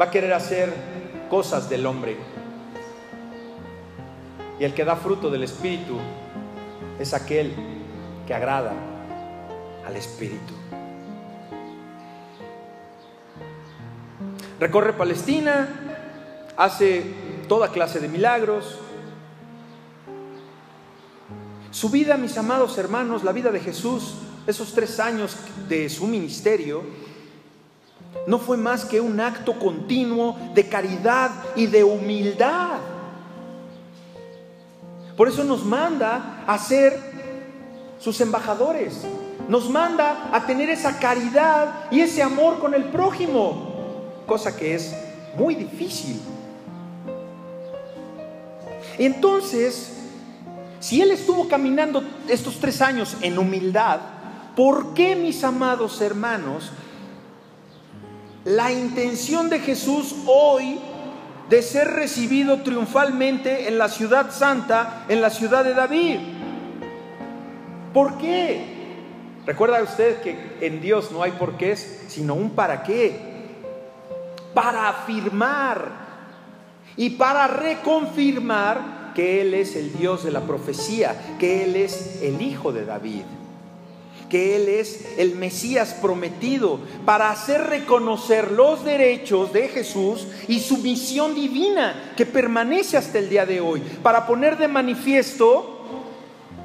[0.00, 0.72] va a querer hacer
[1.28, 2.16] cosas del hombre.
[4.58, 5.98] Y el que da fruto del Espíritu
[6.98, 7.54] es aquel
[8.26, 8.72] que agrada
[9.86, 10.54] al Espíritu.
[14.58, 15.68] Recorre Palestina,
[16.58, 17.02] hace
[17.48, 18.78] toda clase de milagros.
[21.70, 24.14] Su vida, mis amados hermanos, la vida de Jesús,
[24.46, 25.36] esos tres años
[25.68, 26.82] de su ministerio,
[28.26, 32.78] no fue más que un acto continuo de caridad y de humildad.
[35.16, 36.98] Por eso nos manda a ser
[38.00, 39.02] sus embajadores.
[39.48, 44.94] Nos manda a tener esa caridad y ese amor con el prójimo, cosa que es
[45.36, 46.20] muy difícil.
[48.98, 49.99] Entonces,
[50.80, 54.00] si Él estuvo caminando estos tres años en humildad,
[54.56, 56.72] ¿por qué, mis amados hermanos,
[58.44, 60.80] la intención de Jesús hoy
[61.50, 66.20] de ser recibido triunfalmente en la ciudad santa, en la ciudad de David.
[67.92, 68.78] ¿Por qué?
[69.44, 73.16] Recuerda usted que en Dios no hay por qué, sino un para qué.
[74.54, 75.90] Para afirmar
[76.96, 82.40] y para reconfirmar que Él es el Dios de la profecía, que Él es el
[82.42, 83.22] Hijo de David
[84.30, 90.78] que Él es el Mesías prometido para hacer reconocer los derechos de Jesús y su
[90.78, 95.80] misión divina que permanece hasta el día de hoy, para poner de manifiesto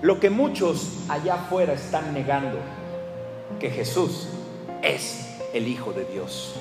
[0.02, 2.60] lo que muchos allá afuera están negando,
[3.60, 4.28] que Jesús
[4.82, 6.56] es el Hijo de Dios.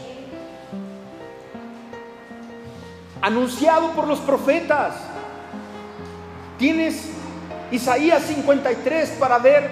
[3.21, 4.95] Anunciado por los profetas.
[6.65, 7.11] Tienes
[7.71, 9.69] Isaías 53 para ver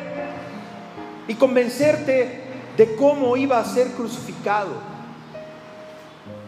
[1.26, 2.42] y convencerte
[2.76, 4.72] de cómo iba a ser crucificado.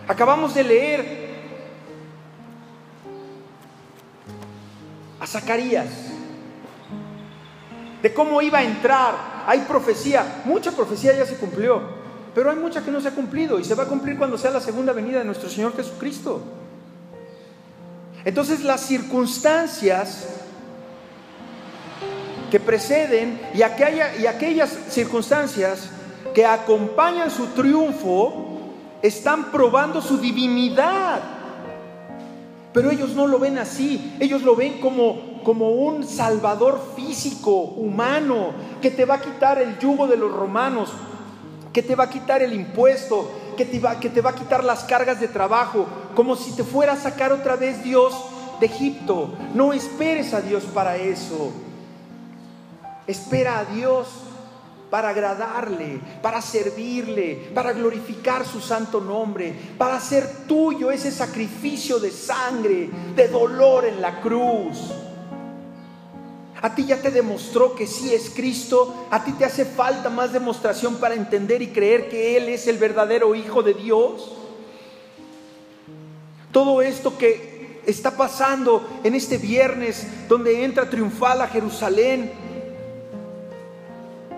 [0.07, 1.29] Acabamos de leer
[5.19, 5.89] a Zacarías,
[8.03, 9.15] de cómo iba a entrar.
[9.47, 11.81] Hay profecía, mucha profecía ya se cumplió,
[12.35, 14.51] pero hay mucha que no se ha cumplido y se va a cumplir cuando sea
[14.51, 16.64] la segunda venida de nuestro Señor Jesucristo.
[18.25, 20.29] Entonces las circunstancias
[22.51, 25.91] que preceden y, aquellas circunstancias
[26.35, 31.21] que acompañan su triunfo están probando su divinidad.
[32.73, 38.91] Pero ellos no lo ven así, ellos lo ven como un salvador físico, humano, que
[38.91, 40.93] te va a quitar el yugo de los romanos,
[41.73, 44.65] que te va a quitar el impuesto, que te va, que te va a quitar
[44.65, 48.15] las cargas de trabajo, como si te fuera a sacar otra vez Dios
[48.61, 49.35] de Egipto.
[49.55, 51.53] No esperes a Dios para eso.
[53.07, 54.09] Espera a Dios
[54.91, 62.11] para agradarle, para servirle, para glorificar su santo nombre, para hacer tuyo ese sacrificio de
[62.11, 64.93] sangre, de dolor en la cruz.
[66.65, 70.33] A ti ya te demostró que sí es Cristo, a ti te hace falta más
[70.33, 74.33] demostración para entender y creer que Él es el verdadero Hijo de Dios.
[76.53, 82.33] Todo esto que está pasando en este viernes, donde entra triunfal a Jerusalén,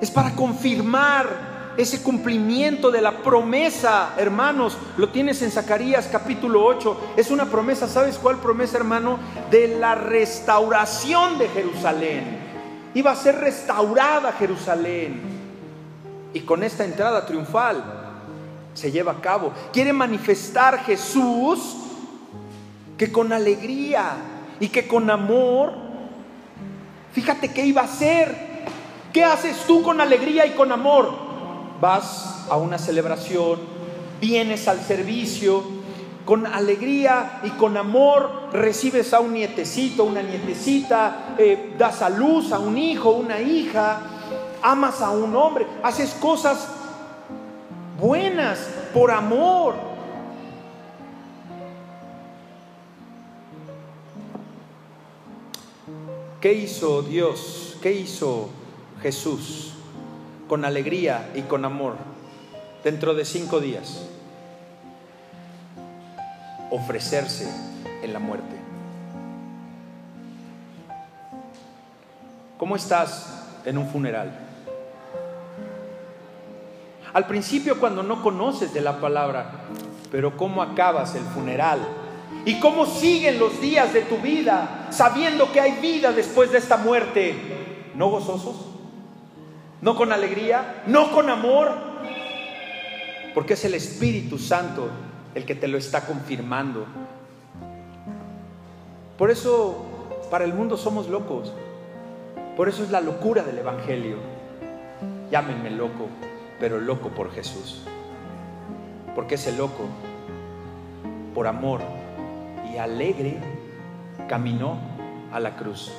[0.00, 4.76] es para confirmar ese cumplimiento de la promesa, hermanos.
[4.96, 7.14] Lo tienes en Zacarías capítulo 8.
[7.16, 9.18] Es una promesa, ¿sabes cuál promesa, hermano?
[9.50, 12.38] De la restauración de Jerusalén.
[12.94, 15.20] Iba a ser restaurada Jerusalén.
[16.32, 17.82] Y con esta entrada triunfal
[18.74, 19.52] se lleva a cabo.
[19.72, 21.76] Quiere manifestar Jesús
[22.98, 24.16] que con alegría
[24.60, 25.72] y que con amor,
[27.12, 28.56] fíjate qué iba a hacer
[29.16, 31.08] ¿Qué haces tú con alegría y con amor?
[31.80, 33.60] Vas a una celebración,
[34.20, 35.62] vienes al servicio,
[36.26, 42.52] con alegría y con amor recibes a un nietecito, una nietecita, eh, das a luz
[42.52, 44.00] a un hijo, una hija,
[44.60, 46.66] amas a un hombre, haces cosas
[47.98, 48.58] buenas
[48.92, 49.74] por amor.
[56.40, 57.76] ¿Qué hizo Dios?
[57.80, 58.48] ¿Qué hizo
[59.00, 59.75] Jesús
[60.48, 61.96] con alegría y con amor
[62.84, 64.06] dentro de cinco días
[66.70, 67.48] ofrecerse
[68.02, 68.56] en la muerte.
[72.58, 74.30] ¿Cómo estás en un funeral?
[77.12, 79.50] Al principio cuando no conoces de la palabra,
[80.10, 81.80] pero ¿cómo acabas el funeral?
[82.44, 86.76] ¿Y cómo siguen los días de tu vida sabiendo que hay vida después de esta
[86.76, 87.34] muerte?
[87.94, 88.75] ¿No gozosos?
[89.80, 90.82] ¿No con alegría?
[90.86, 91.70] ¿No con amor?
[93.34, 94.88] Porque es el Espíritu Santo
[95.34, 96.86] el que te lo está confirmando.
[99.18, 99.84] Por eso
[100.30, 101.52] para el mundo somos locos.
[102.56, 104.16] Por eso es la locura del Evangelio.
[105.30, 106.08] Llámenme loco,
[106.58, 107.82] pero loco por Jesús.
[109.14, 109.84] Porque ese loco,
[111.34, 111.82] por amor
[112.72, 113.36] y alegre,
[114.28, 114.78] caminó
[115.32, 115.92] a la cruz,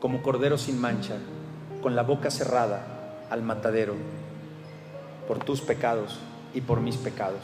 [0.00, 1.14] como cordero sin mancha,
[1.82, 2.80] con la boca cerrada
[3.30, 3.94] al matadero,
[5.26, 6.18] por tus pecados
[6.54, 7.40] y por mis pecados.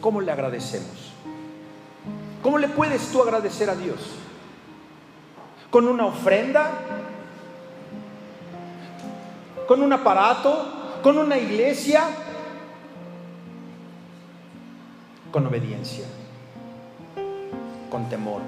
[0.00, 1.12] ¿Cómo le agradecemos?
[2.42, 4.00] ¿Cómo le puedes tú agradecer a Dios?
[5.70, 6.70] ¿Con una ofrenda?
[9.68, 11.00] ¿Con un aparato?
[11.02, 12.02] ¿Con una iglesia?
[15.30, 16.04] Con obediencia,
[17.90, 18.42] con temor,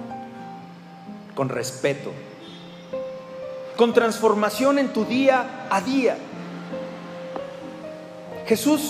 [1.34, 2.12] con respeto,
[3.76, 6.16] con transformación en tu día a día.
[8.46, 8.80] Jesús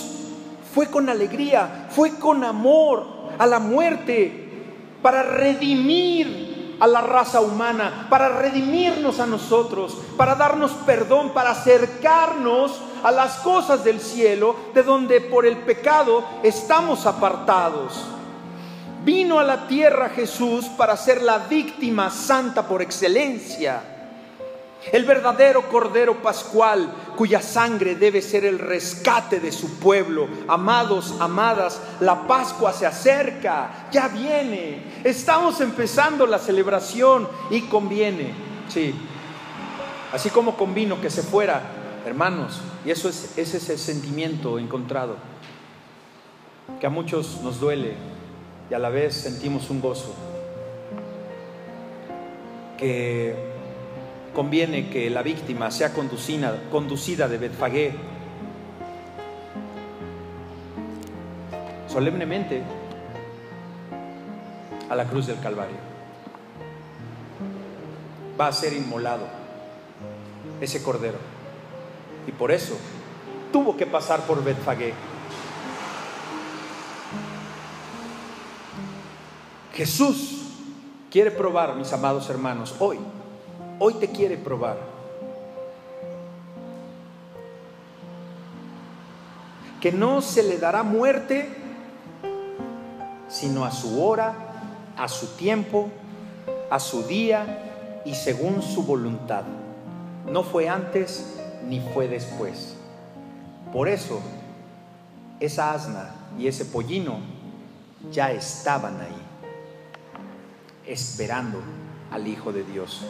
[0.73, 3.05] fue con alegría, fue con amor
[3.37, 4.49] a la muerte
[5.01, 12.81] para redimir a la raza humana, para redimirnos a nosotros, para darnos perdón, para acercarnos
[13.01, 18.03] a las cosas del cielo, de donde por el pecado estamos apartados.
[19.05, 23.94] Vino a la tierra Jesús para ser la víctima santa por excelencia
[24.91, 30.27] el verdadero Cordero Pascual, cuya sangre debe ser el rescate de su pueblo.
[30.47, 35.01] Amados, amadas, la Pascua se acerca, ya viene.
[35.03, 38.33] Estamos empezando la celebración y conviene,
[38.69, 38.93] sí.
[40.13, 41.61] Así como convino que se fuera,
[42.05, 45.15] hermanos, y eso es, ese es el sentimiento encontrado,
[46.79, 47.95] que a muchos nos duele
[48.69, 50.13] y a la vez sentimos un gozo.
[52.77, 53.54] Que
[54.35, 57.95] conviene que la víctima sea conducida, conducida de Betfagé
[61.87, 62.61] solemnemente
[64.89, 65.77] a la cruz del Calvario.
[68.39, 69.25] Va a ser inmolado
[70.59, 71.17] ese cordero.
[72.27, 72.77] Y por eso
[73.53, 74.93] tuvo que pasar por Betfagé.
[79.73, 80.41] Jesús
[81.09, 82.99] quiere probar, mis amados hermanos, hoy
[83.79, 84.77] hoy te quiere probar.
[89.81, 91.47] Que no se le dará muerte,
[93.27, 94.33] sino a su hora,
[94.97, 95.89] a su tiempo,
[96.69, 99.43] a su día y según su voluntad.
[100.31, 102.75] No fue antes ni fue después.
[103.71, 104.21] Por eso,
[105.39, 107.17] esa asna y ese pollino
[108.11, 109.21] ya estaban ahí,
[110.87, 111.59] esperando
[112.11, 113.05] al Hijo de Dios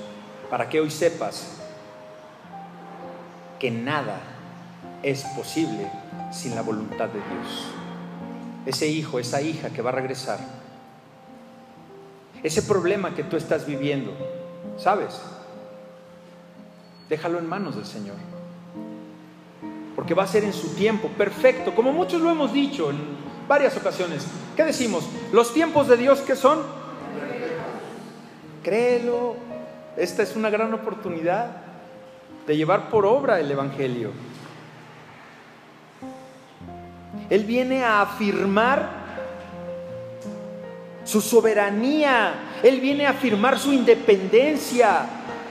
[0.49, 1.57] para que hoy sepas
[3.59, 4.19] que nada
[5.03, 5.89] es posible
[6.31, 7.67] sin la voluntad de Dios.
[8.65, 10.39] Ese hijo, esa hija que va a regresar,
[12.43, 14.11] ese problema que tú estás viviendo,
[14.77, 15.21] ¿sabes?
[17.09, 18.15] Déjalo en manos del Señor.
[19.95, 22.97] Porque va a ser en su tiempo perfecto, como muchos lo hemos dicho en
[23.47, 24.25] varias ocasiones.
[24.55, 25.05] ¿Qué decimos?
[25.31, 26.59] Los tiempos de Dios, ¿qué son?
[28.63, 29.35] Créelo,
[29.97, 31.47] esta es una gran oportunidad
[32.45, 34.11] de llevar por obra el Evangelio.
[37.29, 39.05] Él viene a afirmar
[41.03, 42.33] su soberanía,
[42.63, 45.05] Él viene a afirmar su independencia,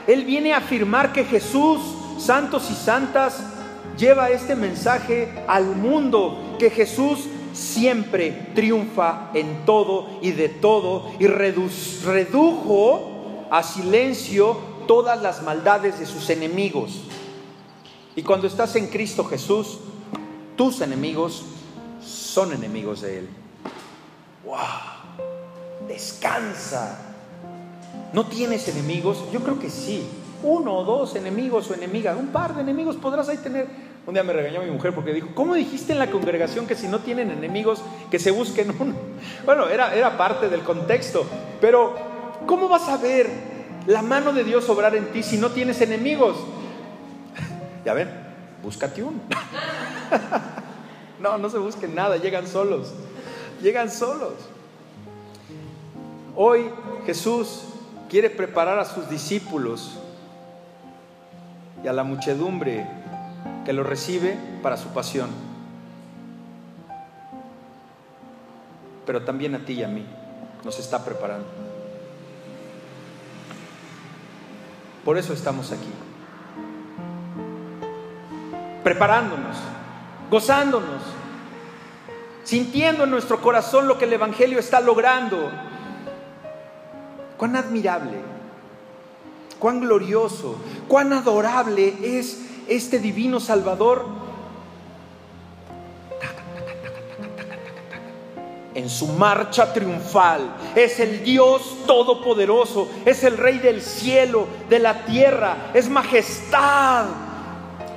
[0.07, 1.81] Él viene a afirmar que Jesús,
[2.17, 3.43] santos y santas,
[3.97, 11.27] lleva este mensaje al mundo, que Jesús siempre triunfa en todo y de todo y
[11.27, 13.14] redujo
[13.49, 17.01] a silencio todas las maldades de sus enemigos.
[18.15, 19.79] Y cuando estás en Cristo Jesús,
[20.55, 21.43] tus enemigos
[22.01, 23.29] son enemigos de Él.
[24.45, 24.57] ¡Wow!
[25.87, 26.99] Descansa.
[28.13, 29.23] ¿No tienes enemigos?
[29.33, 30.07] Yo creo que sí.
[30.43, 32.17] Uno o dos enemigos o enemigas.
[32.17, 33.67] Un par de enemigos podrás ahí tener.
[34.05, 36.87] Un día me regañó mi mujer porque dijo, ¿cómo dijiste en la congregación que si
[36.87, 37.81] no tienen enemigos,
[38.11, 38.93] que se busquen uno?
[39.45, 41.25] Bueno, era, era parte del contexto.
[41.59, 41.95] Pero
[42.45, 43.29] ¿Cómo vas a ver
[43.87, 46.37] la mano de Dios obrar en ti si no tienes enemigos?
[47.85, 48.09] Ya ven,
[48.63, 49.19] búscate uno.
[51.19, 52.93] No, no se busquen nada, llegan solos.
[53.61, 54.33] Llegan solos.
[56.35, 56.69] Hoy
[57.05, 57.63] Jesús
[58.09, 59.97] quiere preparar a sus discípulos
[61.83, 62.85] y a la muchedumbre
[63.63, 65.29] que lo recibe para su pasión.
[69.05, 70.05] Pero también a ti y a mí.
[70.63, 71.64] nos está preparando.
[75.05, 75.91] Por eso estamos aquí.
[78.83, 79.55] Preparándonos,
[80.31, 81.03] gozándonos,
[82.43, 85.51] sintiendo en nuestro corazón lo que el Evangelio está logrando.
[87.37, 88.17] Cuán admirable,
[89.59, 94.24] cuán glorioso, cuán adorable es este divino Salvador
[98.75, 100.41] en su marcha triunfal.
[100.75, 107.05] Es el Dios todopoderoso, es el Rey del cielo, de la tierra, es majestad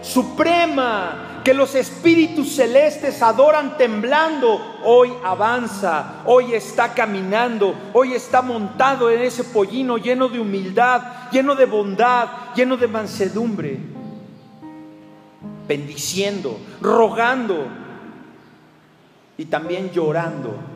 [0.01, 4.79] suprema que los espíritus celestes adoran temblando.
[4.85, 11.55] Hoy avanza, hoy está caminando, hoy está montado en ese pollino lleno de humildad, lleno
[11.55, 13.79] de bondad, lleno de mansedumbre,
[15.67, 17.67] bendiciendo, rogando
[19.37, 20.68] y también llorando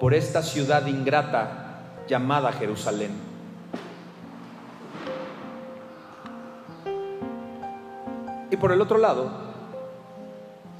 [0.00, 3.10] por esta ciudad ingrata llamada Jerusalén.
[8.50, 9.30] Y por el otro lado,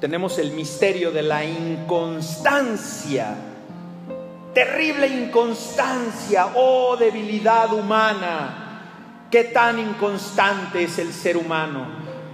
[0.00, 3.34] tenemos el misterio de la inconstancia,
[4.54, 9.26] terrible inconstancia, oh debilidad humana.
[9.30, 11.86] Qué tan inconstante es el ser humano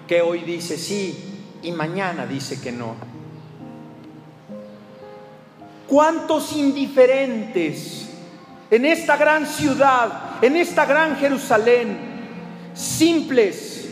[0.07, 3.16] que hoy dice sí y mañana dice que no.
[5.89, 8.09] ¿Cuántos indiferentes
[8.71, 11.97] en esta gran ciudad, en esta gran Jerusalén,
[12.75, 13.89] simples,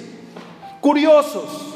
[0.81, 1.75] curiosos,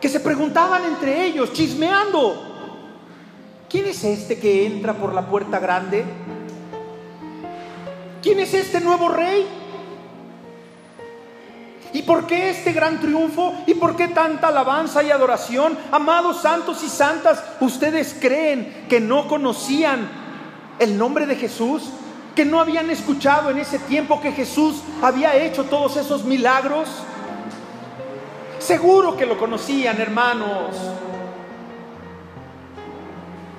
[0.00, 2.34] que se preguntaban entre ellos, chismeando,
[3.68, 6.04] ¿quién es este que entra por la puerta grande?
[8.22, 9.61] ¿Quién es este nuevo rey?
[11.94, 13.54] ¿Y por qué este gran triunfo?
[13.66, 15.76] ¿Y por qué tanta alabanza y adoración?
[15.90, 20.08] Amados santos y santas, ¿ustedes creen que no conocían
[20.78, 21.90] el nombre de Jesús?
[22.34, 26.88] ¿Que no habían escuchado en ese tiempo que Jesús había hecho todos esos milagros?
[28.58, 30.74] Seguro que lo conocían, hermanos.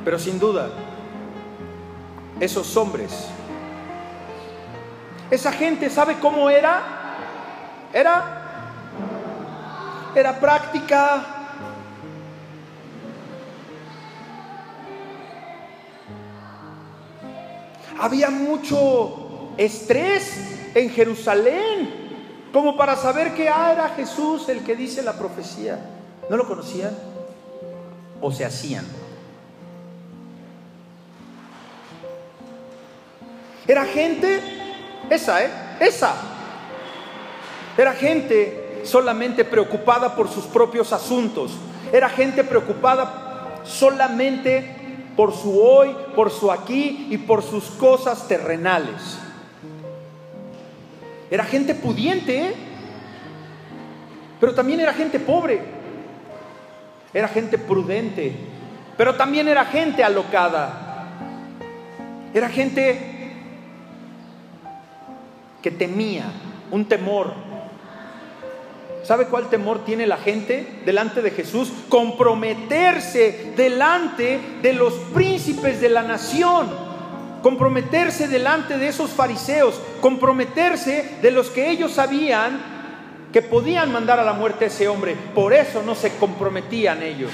[0.03, 0.69] Pero sin duda,
[2.39, 3.27] esos hombres,
[5.29, 6.92] esa gente, ¿sabe cómo era?
[7.93, 8.41] Era,
[10.15, 11.25] era práctica.
[17.99, 25.03] Había mucho estrés en Jerusalén, como para saber que ah, era Jesús el que dice
[25.03, 25.79] la profecía.
[26.31, 26.97] ¿No lo conocían?
[28.19, 28.85] ¿O se hacían?
[33.67, 34.41] Era gente,
[35.11, 35.49] esa, ¿eh?
[35.79, 36.32] Esa,
[37.77, 41.51] era gente solamente preocupada por sus propios asuntos.
[41.91, 44.65] Era gente preocupada solamente
[45.15, 49.17] por su hoy, por su aquí y por sus cosas terrenales.
[51.31, 52.53] Era gente pudiente, ¿eh?
[54.39, 55.61] pero también era gente pobre.
[57.13, 58.33] Era gente prudente,
[58.97, 61.07] pero también era gente alocada.
[62.33, 63.09] Era gente
[65.61, 66.25] que temía,
[66.71, 67.52] un temor
[69.03, 71.69] ¿Sabe cuál temor tiene la gente delante de Jesús?
[71.89, 76.69] Comprometerse delante de los príncipes de la nación,
[77.41, 82.73] comprometerse delante de esos fariseos, comprometerse de los que ellos sabían
[83.33, 85.17] que podían mandar a la muerte a ese hombre.
[85.35, 87.31] Por eso no se comprometían ellos.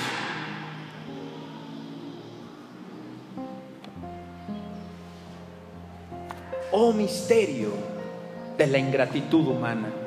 [6.72, 7.70] Oh misterio
[8.58, 9.99] de la ingratitud humana.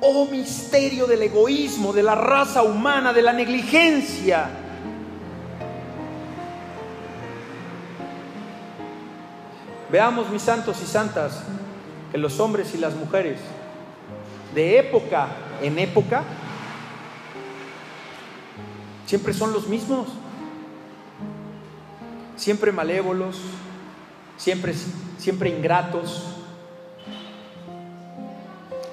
[0.00, 4.48] Oh misterio del egoísmo, de la raza humana, de la negligencia.
[9.90, 11.42] Veamos, mis santos y santas,
[12.12, 13.40] que los hombres y las mujeres,
[14.54, 15.28] de época
[15.62, 16.22] en época,
[19.06, 20.08] siempre son los mismos,
[22.36, 23.40] siempre malévolos,
[24.36, 24.74] siempre,
[25.18, 26.37] siempre ingratos,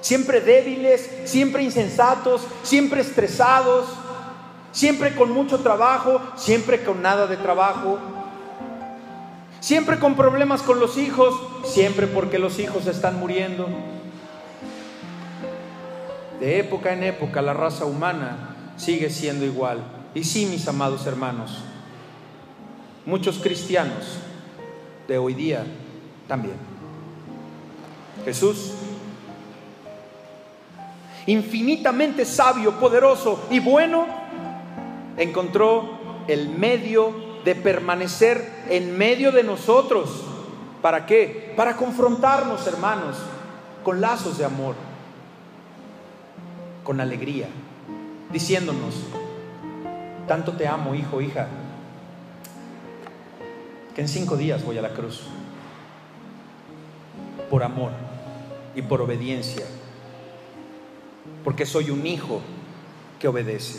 [0.06, 3.88] siempre débiles, siempre insensatos, siempre estresados,
[4.70, 7.98] siempre con mucho trabajo, siempre con nada de trabajo,
[9.58, 11.34] siempre con problemas con los hijos,
[11.64, 13.68] siempre porque los hijos están muriendo.
[16.38, 19.82] De época en época la raza humana sigue siendo igual.
[20.14, 21.64] Y sí, mis amados hermanos,
[23.04, 24.18] muchos cristianos
[25.08, 25.66] de hoy día
[26.28, 26.54] también.
[28.24, 28.72] Jesús
[31.26, 34.06] infinitamente sabio, poderoso y bueno,
[35.16, 37.14] encontró el medio
[37.44, 40.24] de permanecer en medio de nosotros.
[40.82, 41.52] ¿Para qué?
[41.56, 43.16] Para confrontarnos, hermanos,
[43.82, 44.74] con lazos de amor,
[46.84, 47.46] con alegría,
[48.32, 48.94] diciéndonos,
[50.28, 51.48] tanto te amo, hijo, hija,
[53.94, 55.22] que en cinco días voy a la cruz,
[57.48, 57.92] por amor
[58.74, 59.64] y por obediencia,
[61.46, 62.40] porque soy un hijo
[63.20, 63.78] que obedece.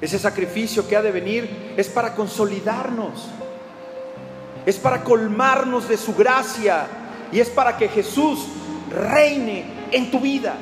[0.00, 3.26] Ese sacrificio que ha de venir es para consolidarnos,
[4.64, 6.86] es para colmarnos de su gracia
[7.32, 8.46] y es para que Jesús
[8.88, 10.54] reine en tu vida,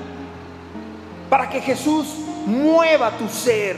[1.29, 2.07] para que Jesús
[2.47, 3.77] mueva tu ser.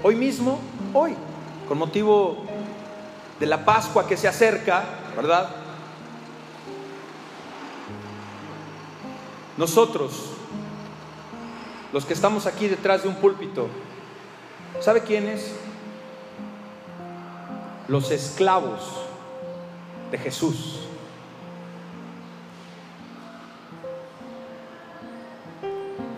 [0.00, 0.60] Hoy mismo,
[0.94, 1.16] hoy,
[1.66, 2.44] con motivo
[3.40, 4.84] de la Pascua que se acerca,
[5.16, 5.65] ¿verdad?
[9.56, 10.12] Nosotros,
[11.92, 13.68] los que estamos aquí detrás de un púlpito,
[14.80, 15.52] ¿sabe quiénes?
[17.88, 18.82] Los esclavos
[20.10, 20.80] de Jesús.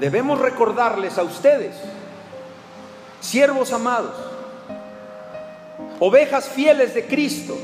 [0.01, 1.77] Debemos recordarles a ustedes,
[3.21, 4.15] siervos amados,
[6.01, 7.57] ovejas fieles de Cristo,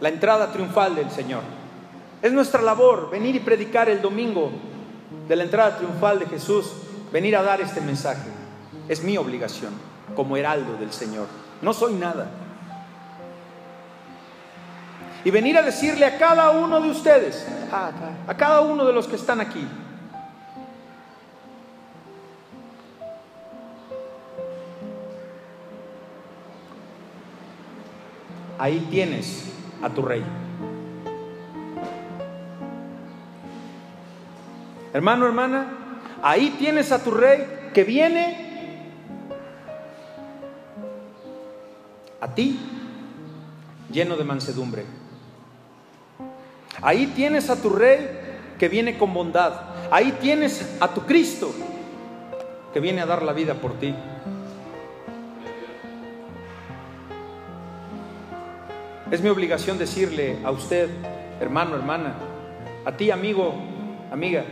[0.00, 1.63] la entrada triunfal del Señor.
[2.24, 4.50] Es nuestra labor venir y predicar el domingo
[5.28, 6.72] de la entrada triunfal de Jesús,
[7.12, 8.30] venir a dar este mensaje.
[8.88, 9.74] Es mi obligación
[10.16, 11.26] como heraldo del Señor.
[11.60, 12.30] No soy nada.
[15.22, 19.16] Y venir a decirle a cada uno de ustedes, a cada uno de los que
[19.16, 19.68] están aquí,
[28.58, 29.52] ahí tienes
[29.82, 30.24] a tu rey.
[34.94, 35.66] Hermano, hermana,
[36.22, 38.44] ahí tienes a tu rey que viene
[42.20, 42.60] a ti
[43.90, 44.84] lleno de mansedumbre.
[46.80, 48.08] Ahí tienes a tu rey
[48.56, 49.62] que viene con bondad.
[49.90, 51.52] Ahí tienes a tu Cristo
[52.72, 53.92] que viene a dar la vida por ti.
[59.10, 60.88] Es mi obligación decirle a usted,
[61.40, 62.14] hermano, hermana,
[62.84, 63.54] a ti, amigo,
[64.12, 64.44] amiga,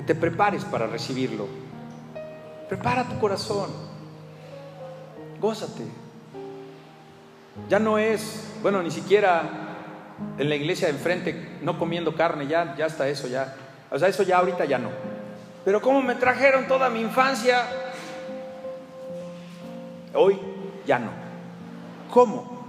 [0.00, 1.46] que te prepares para recibirlo.
[2.70, 3.68] Prepara tu corazón.
[5.38, 5.82] Gózate.
[7.68, 9.42] Ya no es, bueno, ni siquiera
[10.38, 13.54] en la iglesia de enfrente no comiendo carne, ya, ya está eso, ya.
[13.90, 14.88] O sea, eso ya ahorita ya no.
[15.66, 17.62] Pero como me trajeron toda mi infancia,
[20.14, 20.38] hoy
[20.86, 21.10] ya no.
[22.10, 22.64] ¿Cómo?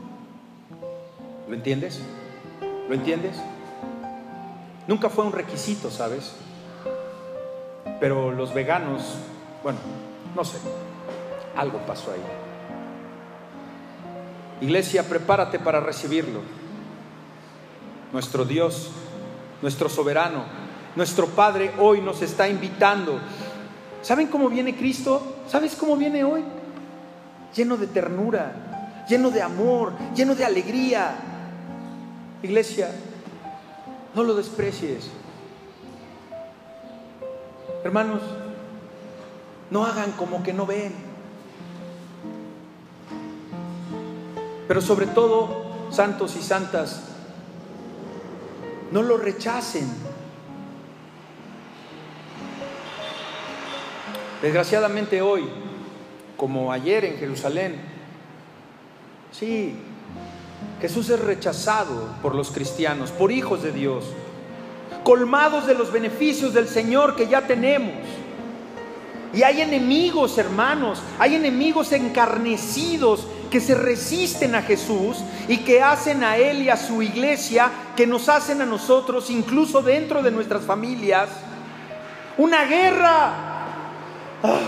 [1.47, 2.01] ¿Lo entiendes?
[2.89, 3.37] ¿Lo entiendes?
[4.85, 6.35] Nunca fue un requisito, ¿sabes?
[8.01, 9.03] Pero los veganos,
[9.61, 9.77] bueno,
[10.35, 10.57] no sé,
[11.55, 12.21] algo pasó ahí.
[14.59, 16.41] Iglesia, prepárate para recibirlo.
[18.11, 18.89] Nuestro Dios,
[19.61, 20.45] nuestro soberano,
[20.95, 23.19] nuestro Padre hoy nos está invitando.
[24.01, 25.35] ¿Saben cómo viene Cristo?
[25.47, 26.43] ¿Sabes cómo viene hoy?
[27.55, 31.13] Lleno de ternura, lleno de amor, lleno de alegría.
[32.41, 32.89] Iglesia,
[34.15, 35.20] no lo desprecies.
[37.83, 38.21] Hermanos,
[39.71, 40.93] no hagan como que no ven.
[44.67, 47.03] Pero sobre todo, santos y santas,
[48.91, 49.89] no lo rechacen.
[54.41, 55.47] Desgraciadamente hoy,
[56.37, 57.81] como ayer en Jerusalén,
[59.31, 59.75] sí,
[60.81, 64.05] Jesús es rechazado por los cristianos, por hijos de Dios
[65.03, 67.95] colmados de los beneficios del Señor que ya tenemos.
[69.33, 76.23] Y hay enemigos, hermanos, hay enemigos encarnecidos que se resisten a Jesús y que hacen
[76.23, 80.63] a Él y a su iglesia, que nos hacen a nosotros, incluso dentro de nuestras
[80.63, 81.29] familias,
[82.37, 83.33] una guerra.
[84.43, 84.59] Ah.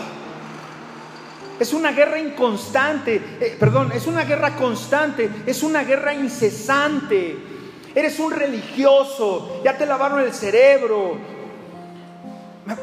[1.60, 7.53] Es una guerra inconstante, eh, perdón, es una guerra constante, es una guerra incesante
[7.96, 11.18] Eres un religioso, ya te lavaron el cerebro.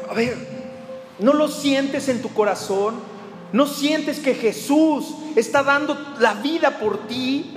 [0.09, 0.37] A ver,
[1.19, 2.95] ¿no lo sientes en tu corazón?
[3.51, 7.53] ¿No sientes que Jesús está dando la vida por ti?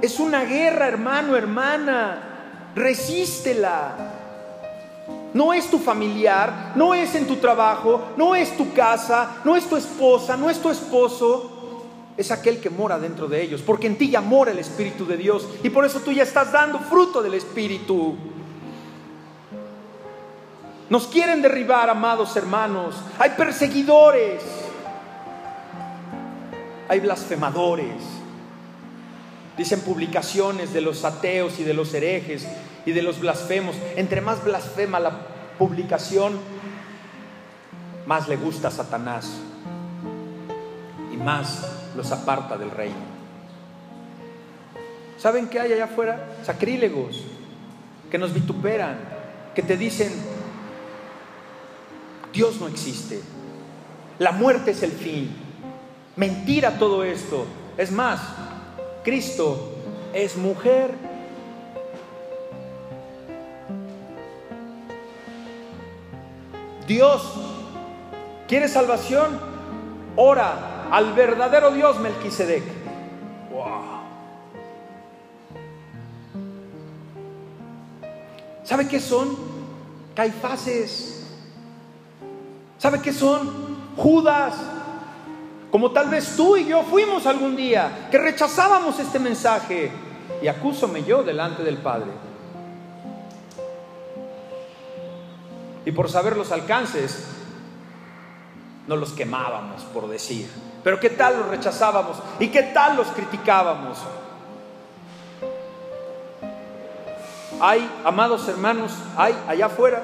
[0.00, 2.70] Es una guerra, hermano, hermana.
[2.76, 3.94] Resístela.
[5.34, 9.64] No es tu familiar, no es en tu trabajo, no es tu casa, no es
[9.68, 11.59] tu esposa, no es tu esposo
[12.20, 15.16] es aquel que mora dentro de ellos, porque en ti ya mora el Espíritu de
[15.16, 18.14] Dios y por eso tú ya estás dando fruto del Espíritu.
[20.90, 22.96] Nos quieren derribar, amados hermanos.
[23.18, 24.42] Hay perseguidores.
[26.88, 28.02] Hay blasfemadores.
[29.56, 32.46] Dicen publicaciones de los ateos y de los herejes
[32.84, 33.76] y de los blasfemos.
[33.96, 35.26] Entre más blasfema la
[35.58, 36.38] publicación,
[38.04, 39.30] más le gusta a Satanás
[41.12, 42.96] y más los aparta del reino.
[45.18, 46.30] ¿Saben qué hay allá afuera?
[46.42, 47.22] Sacrílegos
[48.10, 48.96] que nos vituperan,
[49.54, 50.10] que te dicen,
[52.32, 53.20] Dios no existe,
[54.18, 55.30] la muerte es el fin,
[56.16, 57.44] mentira todo esto.
[57.76, 58.18] Es más,
[59.04, 59.74] Cristo
[60.14, 60.94] es mujer.
[66.86, 67.22] Dios
[68.48, 69.38] quiere salvación,
[70.16, 72.64] ora al verdadero Dios Melquisedec.
[73.52, 74.00] Wow.
[78.64, 79.36] ¿Sabe qué son?
[80.14, 81.26] Caifaces.
[82.78, 83.50] ¿Sabe qué son?
[83.96, 84.54] Judas.
[85.70, 89.90] Como tal vez tú y yo fuimos algún día, que rechazábamos este mensaje.
[90.42, 92.10] Y acúsome yo delante del Padre.
[95.84, 97.24] Y por saber los alcances,
[98.86, 100.48] no los quemábamos, por decir.
[100.82, 102.16] Pero ¿qué tal los rechazábamos?
[102.38, 103.98] ¿Y qué tal los criticábamos?
[107.60, 110.02] Hay, amados hermanos, hay allá afuera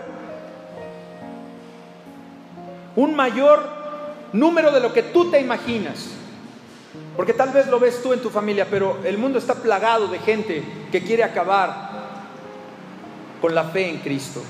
[2.97, 3.62] un mayor
[4.33, 6.09] número de lo que tú te imaginas.
[7.16, 10.18] Porque tal vez lo ves tú en tu familia, pero el mundo está plagado de
[10.18, 11.91] gente que quiere acabar
[13.41, 14.43] con la fe en Cristo.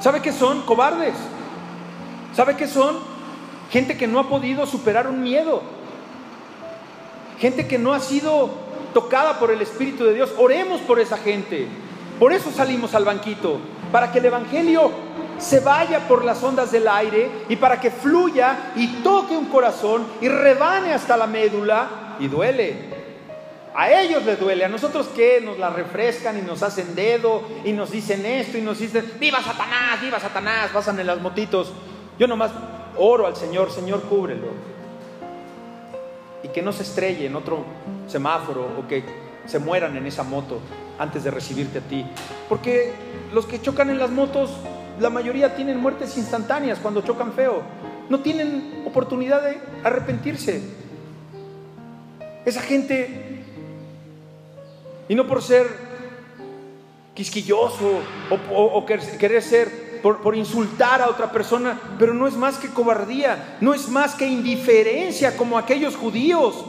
[0.00, 0.62] ¿Sabe qué son?
[0.62, 1.14] Cobardes.
[2.34, 2.98] ¿Sabe qué son?
[3.70, 5.62] Gente que no ha podido superar un miedo.
[7.38, 8.50] Gente que no ha sido
[8.92, 10.32] tocada por el Espíritu de Dios.
[10.38, 11.68] Oremos por esa gente.
[12.18, 13.58] Por eso salimos al banquito,
[13.90, 14.92] para que el Evangelio
[15.38, 20.06] se vaya por las ondas del aire y para que fluya y toque un corazón
[20.20, 22.94] y rebane hasta la médula y duele.
[23.74, 27.72] A ellos les duele, a nosotros que nos la refrescan y nos hacen dedo y
[27.72, 31.72] nos dicen esto y nos dicen, viva Satanás, viva Satanás, pasan en las motitos.
[32.18, 32.52] Yo nomás
[32.96, 34.48] oro al Señor, Señor, cúbrelo.
[36.42, 37.64] Y que no se estrelle en otro
[38.06, 39.02] semáforo o que
[39.46, 40.60] se mueran en esa moto
[40.98, 42.04] antes de recibirte a ti.
[42.48, 42.92] Porque
[43.32, 44.50] los que chocan en las motos,
[45.00, 47.62] la mayoría tienen muertes instantáneas cuando chocan feo.
[48.08, 50.62] No tienen oportunidad de arrepentirse.
[52.44, 53.42] Esa gente,
[55.08, 55.66] y no por ser
[57.14, 58.00] quisquilloso
[58.50, 63.72] o, querer ser, por, insultar a otra persona, pero no es más que cobardía, no
[63.72, 66.64] es más que indiferencia como aquellos judíos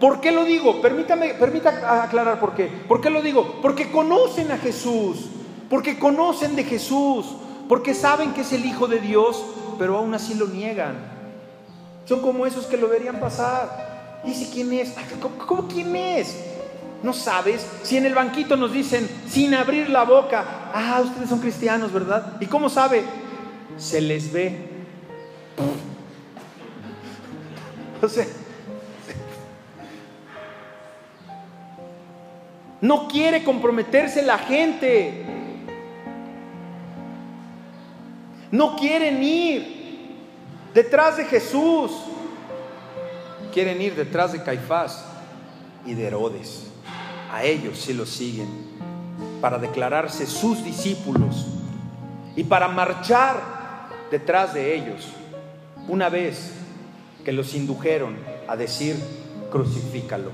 [0.00, 0.80] ¿Por qué lo digo?
[0.80, 2.66] Permítame, permita aclarar por qué.
[2.66, 3.56] ¿Por qué lo digo?
[3.60, 5.26] Porque conocen a Jesús,
[5.68, 7.26] porque conocen de Jesús,
[7.68, 9.44] porque saben que es el Hijo de Dios,
[9.78, 10.94] pero aún así lo niegan.
[12.04, 14.22] Son como esos que lo verían pasar.
[14.24, 14.94] Dice quién es.
[15.46, 16.44] ¿Cómo, quién es?
[17.02, 17.66] No sabes.
[17.82, 22.36] Si en el banquito nos dicen sin abrir la boca, ah, ustedes son cristianos, ¿verdad?
[22.40, 23.04] ¿Y cómo sabe?
[23.76, 24.76] Se les ve.
[28.00, 28.24] O sea,
[32.80, 35.24] No quiere comprometerse la gente.
[38.50, 40.16] No quieren ir
[40.74, 41.90] detrás de Jesús.
[43.52, 45.04] Quieren ir detrás de Caifás
[45.84, 46.67] y de Herodes.
[47.32, 48.48] A ellos sí los siguen
[49.40, 51.46] para declararse sus discípulos
[52.36, 53.40] y para marchar
[54.10, 55.08] detrás de ellos
[55.88, 56.52] una vez
[57.24, 58.16] que los indujeron
[58.46, 58.96] a decir
[59.50, 60.30] crucifícalo.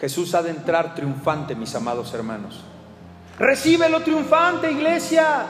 [0.00, 2.60] Jesús ha de entrar triunfante, mis amados hermanos.
[3.38, 5.46] Recíbelo triunfante, iglesia.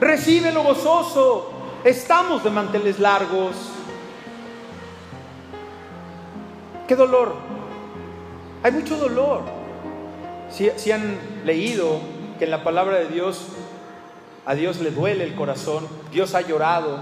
[0.00, 1.52] Recíbelo gozoso.
[1.84, 3.54] Estamos de manteles largos.
[6.88, 7.34] Qué dolor.
[8.62, 9.42] Hay mucho dolor.
[10.50, 12.00] Si, si han leído
[12.38, 13.48] que en la palabra de Dios
[14.44, 16.98] a Dios le duele el corazón, Dios ha llorado,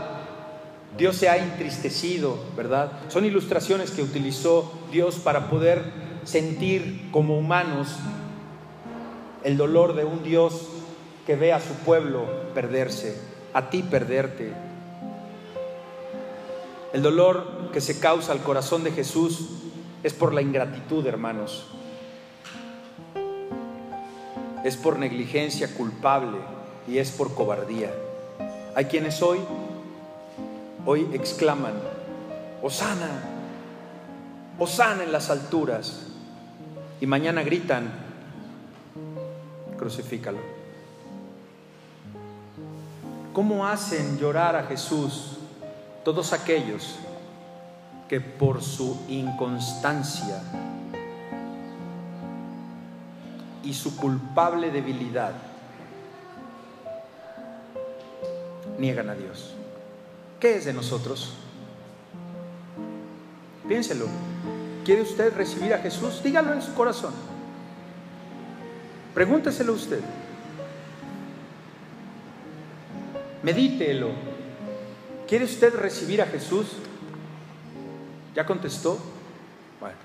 [0.96, 2.92] Dios se ha entristecido, ¿verdad?
[3.08, 5.82] Son ilustraciones que utilizó Dios para poder
[6.24, 7.96] sentir como humanos
[9.42, 10.66] el dolor de un Dios
[11.26, 12.24] que ve a su pueblo
[12.54, 13.18] perderse,
[13.54, 14.52] a ti perderte.
[16.92, 19.48] El dolor que se causa al corazón de Jesús
[20.02, 21.66] es por la ingratitud, hermanos.
[24.64, 26.38] Es por negligencia culpable
[26.86, 27.92] y es por cobardía.
[28.74, 29.38] Hay quienes hoy,
[30.86, 31.74] hoy exclaman,
[32.62, 33.08] Osana,
[34.58, 36.06] Osana en las alturas.
[37.00, 37.90] y mañana gritan,
[39.78, 40.38] crucifícalo.
[43.32, 45.38] ¿Cómo hacen llorar a Jesús
[46.04, 46.98] todos aquellos
[48.10, 50.42] que por su inconstancia
[53.62, 55.32] y su culpable debilidad
[58.80, 59.54] niegan a Dios?
[60.40, 61.34] ¿Qué es de nosotros?
[63.68, 64.06] Piénselo.
[64.84, 66.20] ¿Quiere usted recibir a Jesús?
[66.20, 67.14] Dígalo en su corazón.
[69.14, 70.00] Pregúnteselo usted.
[73.44, 74.08] Medítelo.
[75.28, 76.66] ¿Quiere usted recibir a Jesús?
[78.34, 78.98] ¿Ya contestó?
[79.80, 79.96] Bueno,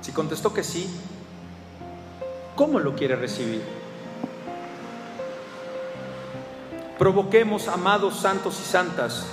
[0.00, 0.88] si contestó que sí,
[2.56, 3.62] ¿cómo lo quiere recibir?
[6.98, 9.26] Provoquemos, amados santos y santas,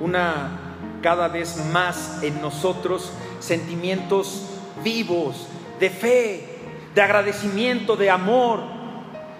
[0.00, 0.58] una
[1.02, 4.46] cada vez más en nosotros sentimientos
[4.84, 5.46] vivos
[5.78, 6.58] de fe,
[6.94, 8.60] de agradecimiento, de amor,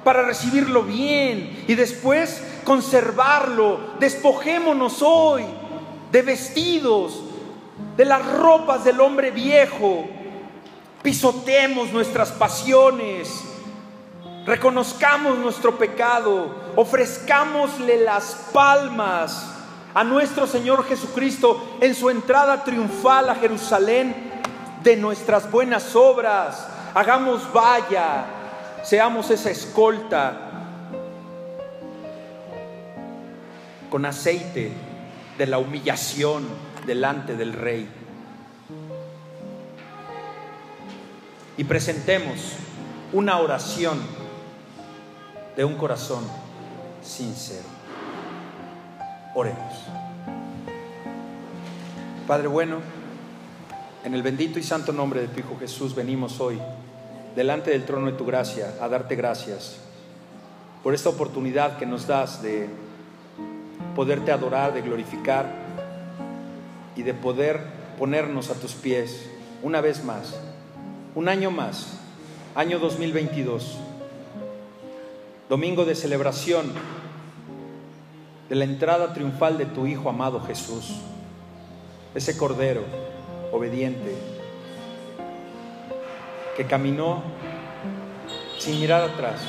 [0.04, 3.80] para recibirlo bien y después conservarlo.
[3.98, 5.44] Despojémonos hoy
[6.10, 7.22] de vestidos,
[7.96, 10.04] de las ropas del hombre viejo.
[11.02, 13.44] Pisotemos nuestras pasiones.
[14.46, 16.54] Reconozcamos nuestro pecado.
[16.76, 19.54] Ofrezcámosle las palmas
[19.94, 24.14] a nuestro Señor Jesucristo en su entrada triunfal a Jerusalén
[24.82, 26.66] de nuestras buenas obras.
[26.94, 28.24] Hagamos vaya,
[28.82, 30.49] seamos esa escolta
[33.90, 34.72] con aceite
[35.36, 36.46] de la humillación
[36.86, 37.88] delante del Rey.
[41.56, 42.54] Y presentemos
[43.12, 43.98] una oración
[45.56, 46.24] de un corazón
[47.02, 47.66] sincero.
[49.34, 49.74] Oremos.
[52.26, 52.76] Padre bueno,
[54.04, 56.58] en el bendito y santo nombre de tu Hijo Jesús venimos hoy
[57.34, 59.76] delante del trono de tu gracia a darte gracias
[60.82, 62.68] por esta oportunidad que nos das de
[63.94, 65.46] poderte adorar, de glorificar
[66.96, 67.60] y de poder
[67.98, 69.28] ponernos a tus pies
[69.62, 70.38] una vez más,
[71.14, 71.98] un año más,
[72.54, 73.76] año 2022,
[75.48, 76.72] domingo de celebración
[78.48, 81.00] de la entrada triunfal de tu Hijo amado Jesús,
[82.14, 82.82] ese Cordero
[83.52, 84.14] obediente
[86.56, 87.22] que caminó
[88.58, 89.40] sin mirar atrás,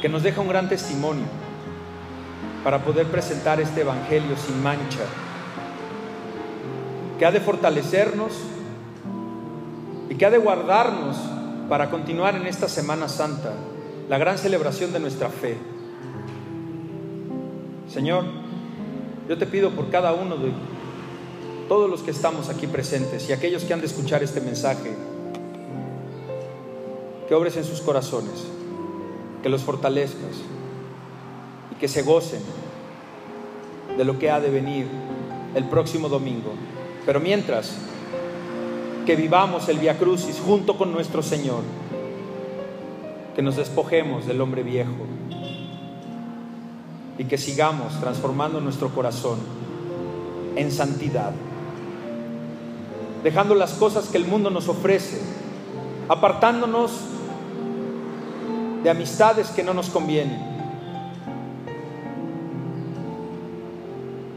[0.00, 1.45] que nos deja un gran testimonio
[2.66, 5.04] para poder presentar este Evangelio sin mancha,
[7.16, 8.32] que ha de fortalecernos
[10.10, 11.16] y que ha de guardarnos
[11.68, 13.52] para continuar en esta Semana Santa,
[14.08, 15.56] la gran celebración de nuestra fe.
[17.88, 18.24] Señor,
[19.28, 20.50] yo te pido por cada uno de
[21.68, 24.92] todos los que estamos aquí presentes y aquellos que han de escuchar este mensaje,
[27.28, 28.44] que obres en sus corazones,
[29.44, 30.42] que los fortalezcas
[31.80, 32.40] que se gocen
[33.96, 34.86] de lo que ha de venir
[35.54, 36.52] el próximo domingo.
[37.04, 37.76] Pero mientras,
[39.06, 41.62] que vivamos el Via Crucis junto con nuestro Señor,
[43.34, 45.06] que nos despojemos del hombre viejo
[47.18, 49.38] y que sigamos transformando nuestro corazón
[50.56, 51.32] en santidad,
[53.22, 55.20] dejando las cosas que el mundo nos ofrece,
[56.08, 56.92] apartándonos
[58.82, 60.55] de amistades que no nos convienen.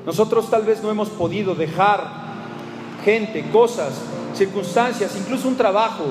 [0.05, 2.29] Nosotros tal vez no hemos podido dejar
[3.03, 3.93] gente, cosas,
[4.33, 6.05] circunstancias, incluso un trabajo,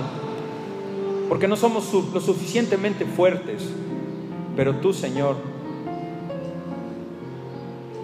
[1.29, 3.63] porque no somos lo suficientemente fuertes,
[4.57, 5.37] pero tú, Señor,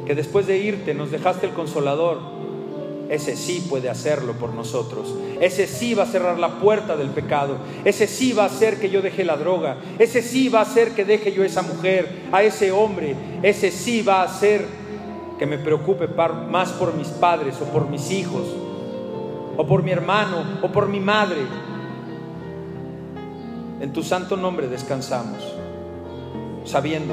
[0.07, 2.19] que después de irte nos dejaste el consolador,
[3.09, 5.15] ese sí puede hacerlo por nosotros.
[5.41, 7.59] Ese sí va a cerrar la puerta del pecado.
[7.85, 9.77] Ese sí va a hacer que yo deje la droga.
[9.99, 13.15] Ese sí va a hacer que deje yo a esa mujer, a ese hombre.
[13.43, 14.67] Ese sí va a hacer
[15.45, 18.45] que me preocupe más por mis padres o por mis hijos
[19.59, 21.43] o por mi hermano o por mi madre.
[23.83, 25.45] En tu santo nombre descansamos,
[26.65, 27.13] sabiendo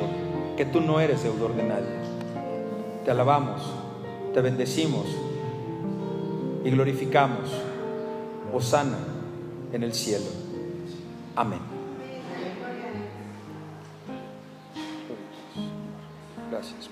[0.55, 2.01] que tú no eres deudor de nadie
[3.03, 3.61] te alabamos,
[4.34, 5.07] te bendecimos
[6.63, 7.49] y glorificamos.
[8.53, 8.97] Osana
[9.73, 10.25] en el cielo.
[11.36, 11.59] Amén.
[16.49, 16.89] Gracias,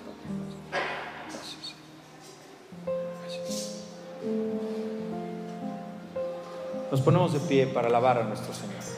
[6.92, 8.89] Nos ponemos de pie para alabar a nuestro Señor.